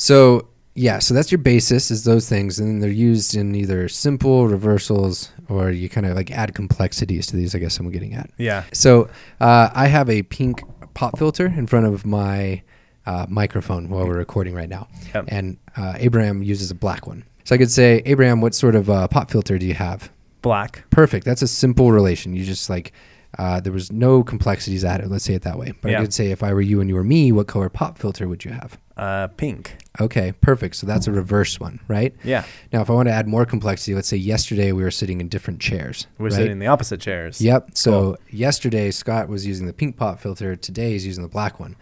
[0.00, 3.86] So yeah, so that's your basis is those things, and then they're used in either
[3.88, 7.54] simple reversals or you kind of like add complexities to these.
[7.54, 8.30] I guess I'm getting at.
[8.38, 8.64] Yeah.
[8.72, 10.62] So uh, I have a pink
[10.94, 12.62] pop filter in front of my
[13.04, 15.24] uh, microphone while we're recording right now, Yep.
[15.28, 17.24] and uh, Abraham uses a black one.
[17.44, 20.10] So I could say, Abraham, what sort of uh, pop filter do you have?
[20.40, 20.84] Black.
[20.90, 21.26] Perfect.
[21.26, 22.34] That's a simple relation.
[22.34, 22.92] You just like
[23.38, 25.08] uh, there was no complexities at it.
[25.08, 25.72] Let's say it that way.
[25.80, 25.98] But Yeah.
[25.98, 28.28] I could say if I were you and you were me, what color pop filter
[28.28, 28.78] would you have?
[28.96, 29.76] Uh, pink.
[29.98, 30.76] Okay, perfect.
[30.76, 32.14] So that's a reverse one, right?
[32.22, 32.44] Yeah.
[32.72, 35.28] Now, if I want to add more complexity, let's say yesterday we were sitting in
[35.28, 36.06] different chairs.
[36.18, 36.34] We're right?
[36.34, 37.40] sitting in the opposite chairs.
[37.40, 37.70] Yep.
[37.74, 40.54] So yesterday Scott was using the pink pop filter.
[40.54, 41.76] Today he's using the black one,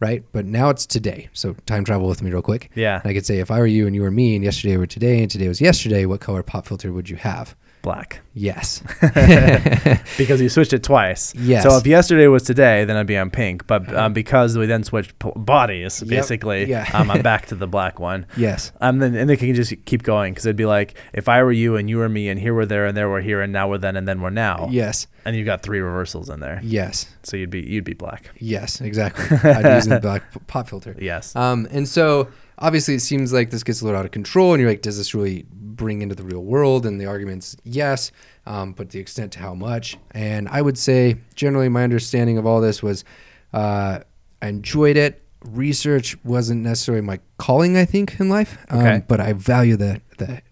[0.00, 0.24] right?
[0.32, 1.30] But now it's today.
[1.32, 2.70] So time travel with me real quick.
[2.74, 3.00] Yeah.
[3.00, 4.86] And I could say if I were you and you were me, and yesterday were
[4.86, 7.56] today, and today was yesterday, what color pop filter would you have?
[7.88, 8.20] Black.
[8.34, 8.82] Yes.
[10.18, 11.34] Because you switched it twice.
[11.36, 11.62] Yes.
[11.62, 13.66] So if yesterday was today, then I'd be on pink.
[13.66, 16.08] But um, because we then switched p- bodies, Yep.
[16.10, 16.86] basically, Yeah.
[16.92, 18.26] um, I'm back to the black one.
[18.36, 18.72] yes.
[18.80, 21.52] Um, then and they can just keep going because it'd be like if I were
[21.52, 23.68] you and you were me and here we're there and there we're here and now
[23.70, 24.68] we're then and then we're now.
[24.70, 25.06] Yes.
[25.24, 27.06] And you've got three reversals in there, Yes.
[27.22, 28.30] so you'd be you'd be black.
[28.38, 28.80] Yes.
[28.82, 29.24] Exactly.
[29.50, 30.94] I'm using the black p- pop filter.
[30.98, 31.34] Yes.
[31.36, 32.28] Um, and so
[32.58, 34.96] obviously it seems like this gets a little out of control, and you're like, does
[34.98, 36.86] this really bring into the real world?
[36.86, 38.10] And the argument's yes,
[38.46, 39.96] um, but the extent to how much.
[40.12, 43.04] And I would say generally my understanding of all this was
[43.52, 44.00] uh,
[44.42, 45.22] I enjoyed it.
[45.44, 49.02] Research wasn't necessarily my calling, I think, in life, um, Okay.
[49.06, 50.42] but I value the the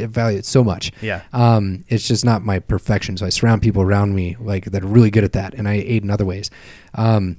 [0.00, 0.92] I value it so much.
[1.02, 1.22] Yeah.
[1.32, 3.16] Um, it's just not my perfection.
[3.16, 5.74] So I surround people around me like that are really good at that, and I
[5.74, 6.48] aid in other ways.
[6.94, 7.38] Um,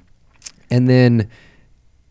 [0.69, 1.29] and then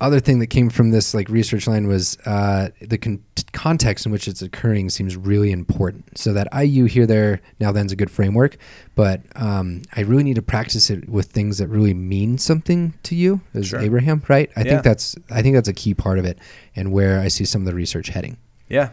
[0.01, 3.23] other thing that came from this like research line was uh, the con-
[3.53, 6.17] context in which it's occurring seems really important.
[6.19, 8.57] So that IU here, there, now then's a good framework,
[8.95, 13.15] but um, I really need to practice it with things that really mean something to
[13.15, 13.81] you, as Sure.
[13.81, 14.51] Abraham, right?
[14.57, 14.71] I Yeah.
[14.71, 16.39] think that's I think that's a key part of it,
[16.75, 18.37] and where I see some of the research heading.
[18.69, 18.91] Yeah.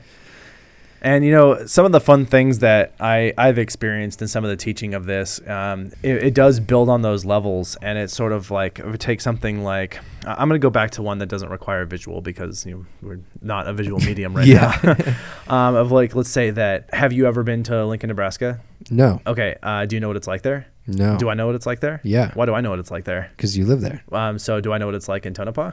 [1.02, 4.50] And you know some of the fun things that I I've experienced in some of
[4.50, 8.32] the teaching of this, um, it, it does build on those levels, and it's sort
[8.32, 11.28] of like it would take something like I'm going to go back to one that
[11.28, 14.74] doesn't require visual because you know, we're not a visual medium right now.
[15.48, 18.60] um, of like let's say that have you ever been to Lincoln, Nebraska?
[18.90, 20.68] No, Okay, uh, do you know what it's like there?
[20.88, 22.00] no, Do I know what it's like there?
[22.04, 22.32] Yeah.
[22.34, 23.30] Why do I know what it's like there?
[23.36, 24.04] because you live there.
[24.12, 25.72] Um, so do I know what it's like in Tonopah?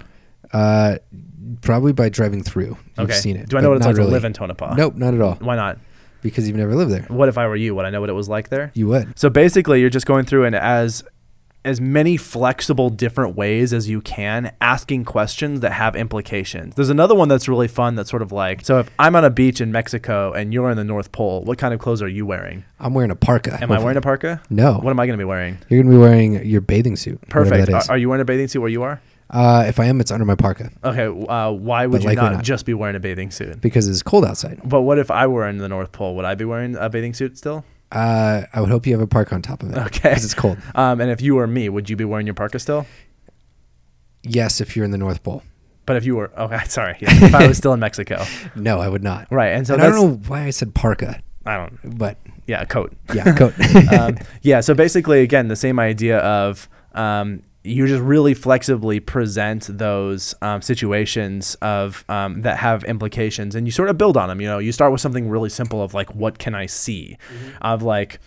[0.52, 0.98] Uh,
[1.60, 2.76] probably by driving through.
[2.98, 3.14] You've okay.
[3.14, 3.48] seen it.
[3.48, 4.08] Do I know what it's like really.
[4.08, 4.74] to live in Tonopah?
[4.74, 5.34] Nope, not at all.
[5.36, 5.78] Why not?
[6.22, 7.02] Because you've never lived there.
[7.08, 7.74] What if I were you?
[7.74, 8.72] Would I know what it was like there?
[8.74, 9.18] You would.
[9.18, 11.04] So basically, you're just going through, and as
[11.64, 16.74] as many flexible different ways as you can asking questions that have implications.
[16.74, 19.30] There's another one that's really fun that's sort of like so if I'm on a
[19.30, 22.26] beach in Mexico and you're in the North Pole, what kind of clothes are you
[22.26, 22.64] wearing?
[22.78, 23.58] I'm wearing a parka.
[23.62, 24.42] Am I wearing a parka?
[24.50, 24.74] No.
[24.74, 25.58] What am I going to be wearing?
[25.68, 27.20] You're gonna be wearing your bathing suit.
[27.28, 27.70] Perfect.
[27.70, 29.00] Are, are you wearing a bathing suit where you are?
[29.34, 32.22] Uh, if I am, it's under my parka Okay, uh, why would But you likely
[32.24, 32.44] not, not.
[32.44, 33.60] just be wearing a bathing suit?
[33.60, 34.60] because it's cold outside.
[34.64, 36.14] But what if I were in the North Pole?
[36.16, 37.64] Would I be wearing a bathing suit still?
[37.92, 39.76] Uh, I would hope you have a parka on top of it.
[39.78, 40.08] Okay.
[40.10, 40.56] Because it's cold.
[40.74, 42.86] Um, and if you were me, would you be wearing your parka still?
[44.22, 45.42] Yes, if you're in the North Pole.
[45.86, 48.24] But if you were, okay, sorry, yeah, if I was still in Mexico,
[48.56, 49.28] No, I would not.
[49.30, 49.48] right?
[49.52, 52.16] And so and I that's, don't know why I said parka, I don't, but
[52.46, 52.94] yeah, a coat.
[53.12, 53.52] yeah, coat.
[53.92, 54.60] um, yeah.
[54.60, 60.60] So basically, again, the same idea of um, you just really flexibly present those um,
[60.60, 64.40] situations of um, that have implications, and you sort of build on them.
[64.40, 67.16] You know, you start with something really simple of like, what can I see?
[67.62, 68.20] Of like.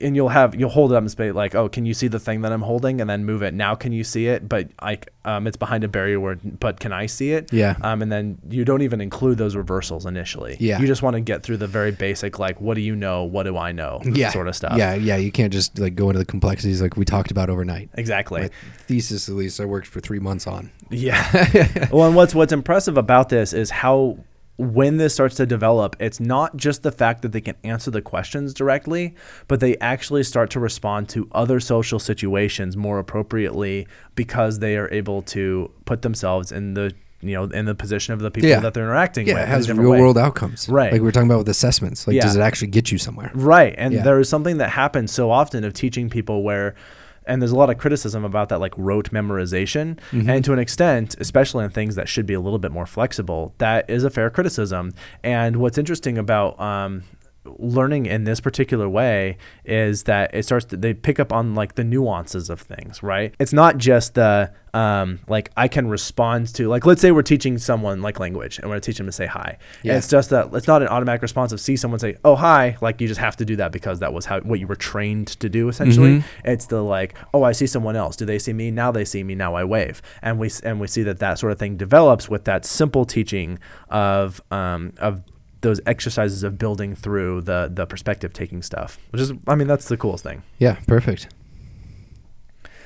[0.00, 2.18] And you'll have you'll hold it up and say like, oh, can you see the
[2.18, 3.00] thing that I'm holding?
[3.00, 3.54] And then move it.
[3.54, 4.48] Now, can you see it?
[4.48, 6.20] But like, um, it's behind a barrier.
[6.20, 7.52] Where, but can I see it?
[7.52, 7.76] Yeah.
[7.82, 10.56] Um, and then you don't even include those reversals initially.
[10.60, 10.80] Yeah.
[10.80, 13.24] You just want to get through the very basic, like, what do you know?
[13.24, 14.00] What do I know?
[14.04, 14.76] yeah, Sort of stuff.
[14.76, 15.16] Yeah, yeah.
[15.16, 17.90] You can't just like go into the complexities like we talked about overnight.
[17.94, 18.42] Exactly.
[18.42, 18.50] My
[18.86, 20.70] thesis, at least, I worked for three months on.
[20.90, 21.88] Yeah.
[21.92, 24.18] well, and what's what's impressive about this is how
[24.56, 28.00] when this starts to develop, it's not just the fact that they can answer the
[28.00, 29.14] questions directly,
[29.48, 34.88] but they actually start to respond to other social situations more appropriately because they are
[34.92, 38.60] able to put themselves in the you know in the position of the people Yeah.
[38.60, 39.42] that they're interacting Yeah, with.
[39.44, 39.98] it has real way.
[40.00, 40.68] world outcomes.
[40.68, 40.92] Right.
[40.92, 42.06] Like we are talking about with assessments.
[42.06, 42.22] Like, Yeah.
[42.22, 43.30] does it actually get you somewhere?
[43.34, 43.74] Right.
[43.78, 44.02] And Yeah.
[44.02, 46.74] there is something that happens so often of teaching people where
[47.26, 50.28] and there's a lot of criticism about that like rote memorization Mm-hmm.
[50.30, 53.54] and to an extent especially in things that should be a little bit more flexible
[53.58, 57.02] that is a fair criticism and what's interesting about um,
[57.44, 61.74] learning in this particular way is that it starts to they pick up on like
[61.74, 63.34] the nuances of things right?
[63.38, 67.58] It's not just the um, like i can respond to like let's say we're teaching
[67.58, 69.56] someone like language and we're going to teach them to say hi.
[69.84, 69.92] Yeah.
[69.92, 72.76] and it's just that it's not an automatic response of see someone say oh hi
[72.80, 75.28] like you just have to do that because that was how what you were trained
[75.28, 76.18] to do essentially.
[76.18, 76.48] Mm-hmm.
[76.48, 78.16] it's the like oh i see someone else.
[78.16, 78.70] Do they see me?
[78.70, 79.34] Now they see me.
[79.34, 80.02] Now i wave.
[80.22, 83.58] And we and we see that that sort of thing develops with that simple teaching
[83.88, 85.22] of um, of
[85.64, 89.88] those exercises of building through the the perspective taking stuff which is i mean that's
[89.88, 91.28] the coolest thing Yeah, perfect.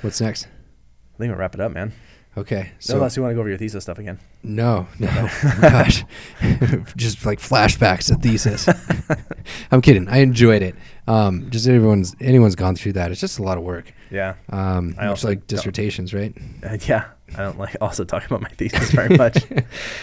[0.02, 0.46] What's next?
[1.14, 1.92] i think we'll wrap it up man
[2.36, 5.08] Okay, so unless you want to go over your thesis stuff again no, no,
[5.42, 6.04] oh gosh,
[6.96, 8.68] just like flashbacks to thesis.
[9.72, 10.06] I'm kidding.
[10.08, 10.76] I enjoyed it.
[11.08, 13.10] Um, just everyone's anyone's gone through that.
[13.10, 13.92] It's just a lot of work.
[14.12, 16.32] yeah Um, I also like dissertations, right?
[16.62, 17.06] Uh, yeah
[17.36, 19.44] i don't like also talk about my thesis very much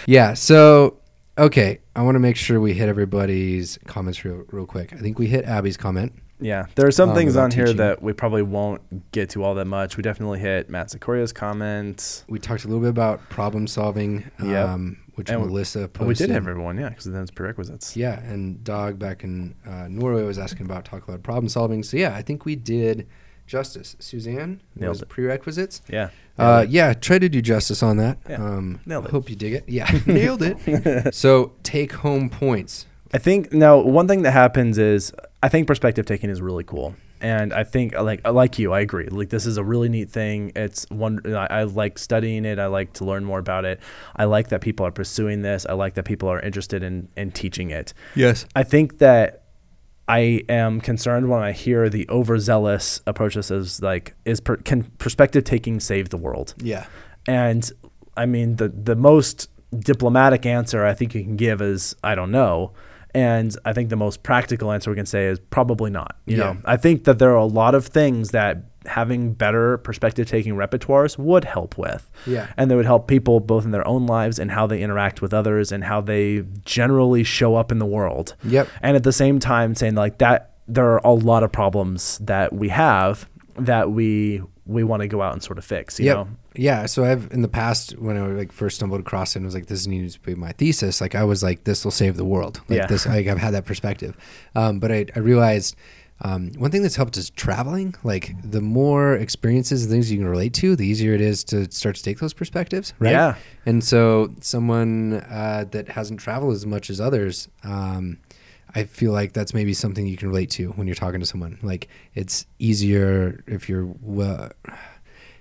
[0.05, 0.33] Yeah.
[0.33, 0.97] So,
[1.37, 4.93] okay, I want to make sure we hit everybody's comments real, real quick.
[4.93, 6.13] I think we hit Abby's comment.
[6.39, 9.55] Yeah, there are some Um, things on here that we probably won't get to all
[9.55, 9.95] that much.
[9.95, 12.25] We definitely hit Matt Sikoria's comments.
[12.27, 14.67] We talked a little bit about problem solving, Yep.
[14.69, 16.07] um, which And Melissa posted.
[16.07, 17.95] We did have everyone, yeah, because then it's prerequisites.
[17.95, 21.83] Yeah, and Dog back in uh, Norway was asking about talk about problem solving.
[21.83, 23.07] So yeah, I think we did
[23.47, 23.95] justice.
[23.99, 25.07] Suzanne Nailed was it.
[25.09, 25.83] prerequisites.
[25.87, 26.09] Yeah.
[26.37, 28.17] Uh, yeah, try to do justice on that.
[28.29, 29.11] Yeah, Um, nailed it.
[29.11, 29.63] Hope you dig it.
[29.67, 31.13] Yeah, nailed it.
[31.15, 32.85] so take home points.
[33.13, 36.95] I think now one thing that happens is I think perspective taking is really cool.
[37.21, 39.07] And I think like like you, I agree.
[39.07, 40.51] Like this is a really neat thing.
[40.55, 42.59] It's one I, I like studying it.
[42.59, 43.79] I like to learn more about it.
[44.15, 45.65] I like that people are pursuing this.
[45.65, 47.93] I like that people are interested in in teaching it.
[48.15, 48.45] Yes.
[48.55, 49.44] I think that
[50.07, 55.43] I am concerned when I hear the overzealous approaches as like is per, can perspective
[55.43, 56.53] taking save the world?
[56.59, 56.85] Yeah.
[57.27, 57.69] And
[58.15, 62.31] I mean the the most diplomatic answer I think you can give is I don't
[62.31, 62.73] know.
[63.13, 66.17] And I think the most practical answer we can say is probably not.
[66.25, 66.43] You Yeah.
[66.43, 70.53] know, I think that there are a lot of things that having better perspective taking
[70.55, 72.09] repertoires would help with.
[72.25, 72.47] Yeah.
[72.57, 75.33] And they would help people both in their own lives and how they interact with
[75.33, 78.35] others and how they generally show up in the world.
[78.43, 78.67] Yep.
[78.81, 82.53] And at the same time saying like that there are a lot of problems that
[82.53, 86.15] we have that we we want to go out and sort of fix, you Yep.
[86.17, 86.27] know.
[86.55, 86.85] Yeah.
[86.87, 89.67] So I've in the past when I like first stumbled across it and was like,
[89.67, 91.01] this needs to be my thesis.
[91.01, 92.61] Like I was like, this will save the world.
[92.67, 92.87] Like Yeah.
[92.87, 94.17] this, like I've had that perspective.
[94.55, 95.75] Um, but I, I realized
[96.21, 97.95] um, one thing that's helped is traveling.
[98.03, 101.69] Like the more experiences and things you can relate to, the easier it is to
[101.71, 102.93] start to take those perspectives.
[102.99, 103.11] Right.
[103.11, 103.35] Yeah.
[103.65, 108.19] And so someone uh, that hasn't traveled as much as others, um,
[108.73, 111.59] I feel like that's maybe something you can relate to when you're talking to someone.
[111.61, 114.51] Like it's easier if you're well,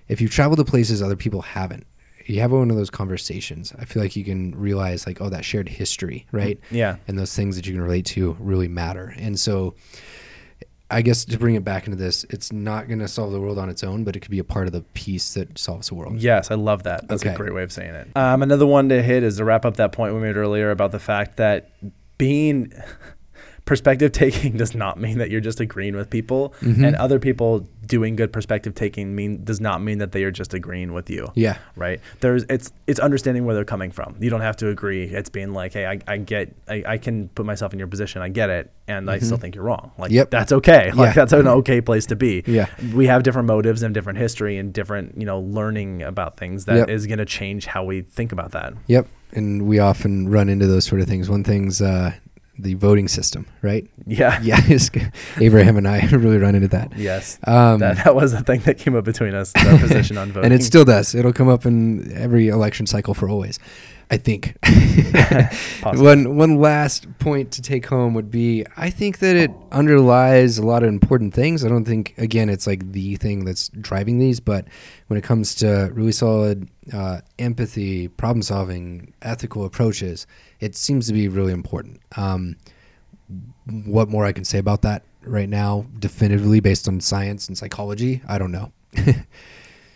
[0.07, 1.85] if you travel to places other people haven't.
[2.27, 3.71] You have one of those conversations.
[3.77, 6.59] I feel like you can realize like, oh, that shared history, right?
[6.71, 6.95] Yeah.
[7.07, 9.13] And those things that you can relate to really matter.
[9.19, 9.75] And so
[10.91, 13.57] I guess to bring it back into this, it's not going to solve the world
[13.57, 15.95] on its own, but it could be a part of the piece that solves the
[15.95, 16.19] world.
[16.19, 17.07] Yes, I love that.
[17.07, 18.07] That's a great way of saying it.
[18.15, 20.91] Um, another one to hit is to wrap up that point we made earlier about
[20.91, 21.71] the fact that
[22.17, 22.71] being
[23.65, 26.85] perspective taking does not mean that you're just agreeing with people, Mm-hmm.
[26.85, 30.53] and other people doing good perspective taking mean does not mean that they are just
[30.55, 31.31] agreeing with you.
[31.35, 31.57] Yeah.
[31.75, 31.99] Right.
[32.19, 34.15] There's it's it's understanding where they're coming from.
[34.19, 35.03] You don't have to agree.
[35.03, 38.21] It's being like, hey, I, I get I, I can put myself in your position.
[38.23, 39.91] I get it, and I still think you're wrong.
[39.97, 40.15] Like Mm-hmm.
[40.15, 40.29] Yep.
[40.31, 40.91] that's okay.
[40.95, 41.13] Like Yeah.
[41.13, 42.67] that's an okay place to be Yeah.
[42.93, 46.89] we have different motives and different history and different you know learning about things that
[46.89, 47.09] is Yep.
[47.09, 49.07] going to change how we think about that Yep.
[49.33, 51.29] And we often run into those sort of things.
[51.29, 52.13] One thing's uh,
[52.57, 53.87] the voting system, right?
[54.07, 54.61] yeah Yeah.
[55.39, 56.97] Abraham and I really run into that.
[56.97, 60.31] yes Um, that, that was the thing that came up between us our position on
[60.31, 61.13] voting and it still does.
[61.15, 63.59] It'll come up in every election cycle for always.
[64.11, 64.55] I think.
[65.83, 70.65] One one last point to take home would be I think that it underlies a
[70.65, 71.63] lot of important things.
[71.65, 74.65] I don't think again it's like the thing that's driving these, but
[75.07, 80.27] when it comes to really solid uh, empathy, problem solving, ethical approaches,
[80.59, 81.99] it seems to be really important.
[82.15, 82.55] Um,
[83.85, 88.21] what more I can say about that right now, definitively based on science and psychology,
[88.27, 88.71] I don't know.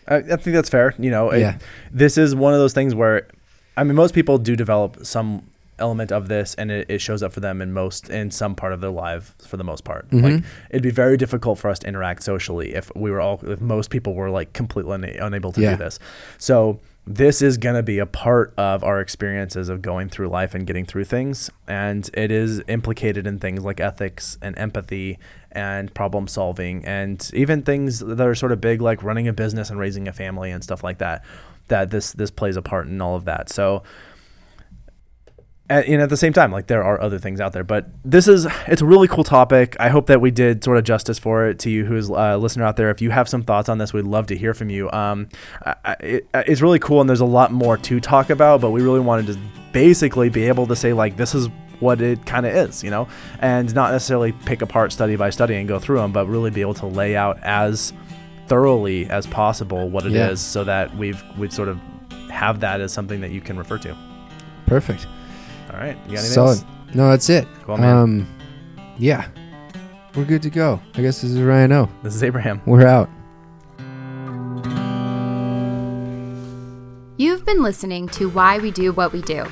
[0.08, 1.58] I, I think that's fair you know it- Yeah.
[1.92, 3.28] this is one of those things where
[3.80, 5.44] i mean most people do develop some
[5.80, 8.74] element of this and it, it shows up for them in most in some part
[8.74, 10.26] of their life for the most part Mm-hmm.
[10.26, 13.62] like it'd be very difficult for us to interact socially if we were all if
[13.62, 15.72] most people were like completely una- unable to Yeah.
[15.72, 15.98] do this
[16.38, 20.54] so this is going to be a part of our experiences of going through life
[20.54, 25.18] and getting through things and it is implicated in things like ethics and empathy
[25.54, 29.70] and problem solving and even things that are sort of big like running a business
[29.72, 31.24] and raising a family and stuff like that
[31.70, 33.84] that this this plays a part in all of that so
[35.70, 38.28] at, and at the same time, like there are other things out there, but this
[38.28, 39.76] is it's a really cool topic.
[39.80, 42.66] I hope that we did sort of justice for it to you, who's a listener
[42.66, 42.90] out there.
[42.90, 44.90] If you have some thoughts on this, we'd love to hear from you.
[44.92, 45.30] Um,
[46.00, 49.00] it, it's really cool, and there's a lot more to talk about, but we really
[49.00, 49.40] wanted to
[49.72, 51.48] basically be able to say like this is
[51.80, 53.08] what it kind of is, you know,
[53.40, 56.62] and not necessarily pick apart study by study and go through them, but really be
[56.62, 57.94] able to lay out as
[58.50, 60.34] thoroughly as possible what it is, Yeah.
[60.36, 61.80] so that we've we've sort of
[62.30, 63.96] have that as something that you can refer to.
[64.66, 65.08] Perfect.
[65.72, 66.58] All right, you got anything Solid.
[66.58, 66.66] else?
[66.94, 67.48] No, that's it.
[67.64, 67.98] Cool, man.
[67.98, 68.28] um,
[68.98, 69.28] yeah,
[70.16, 70.80] we're good to go.
[70.96, 71.90] I guess this is Ryan O.
[72.04, 72.62] This is Abraham.
[72.66, 73.10] We're out.
[77.18, 79.44] You've been listening to Why We Do What We Do.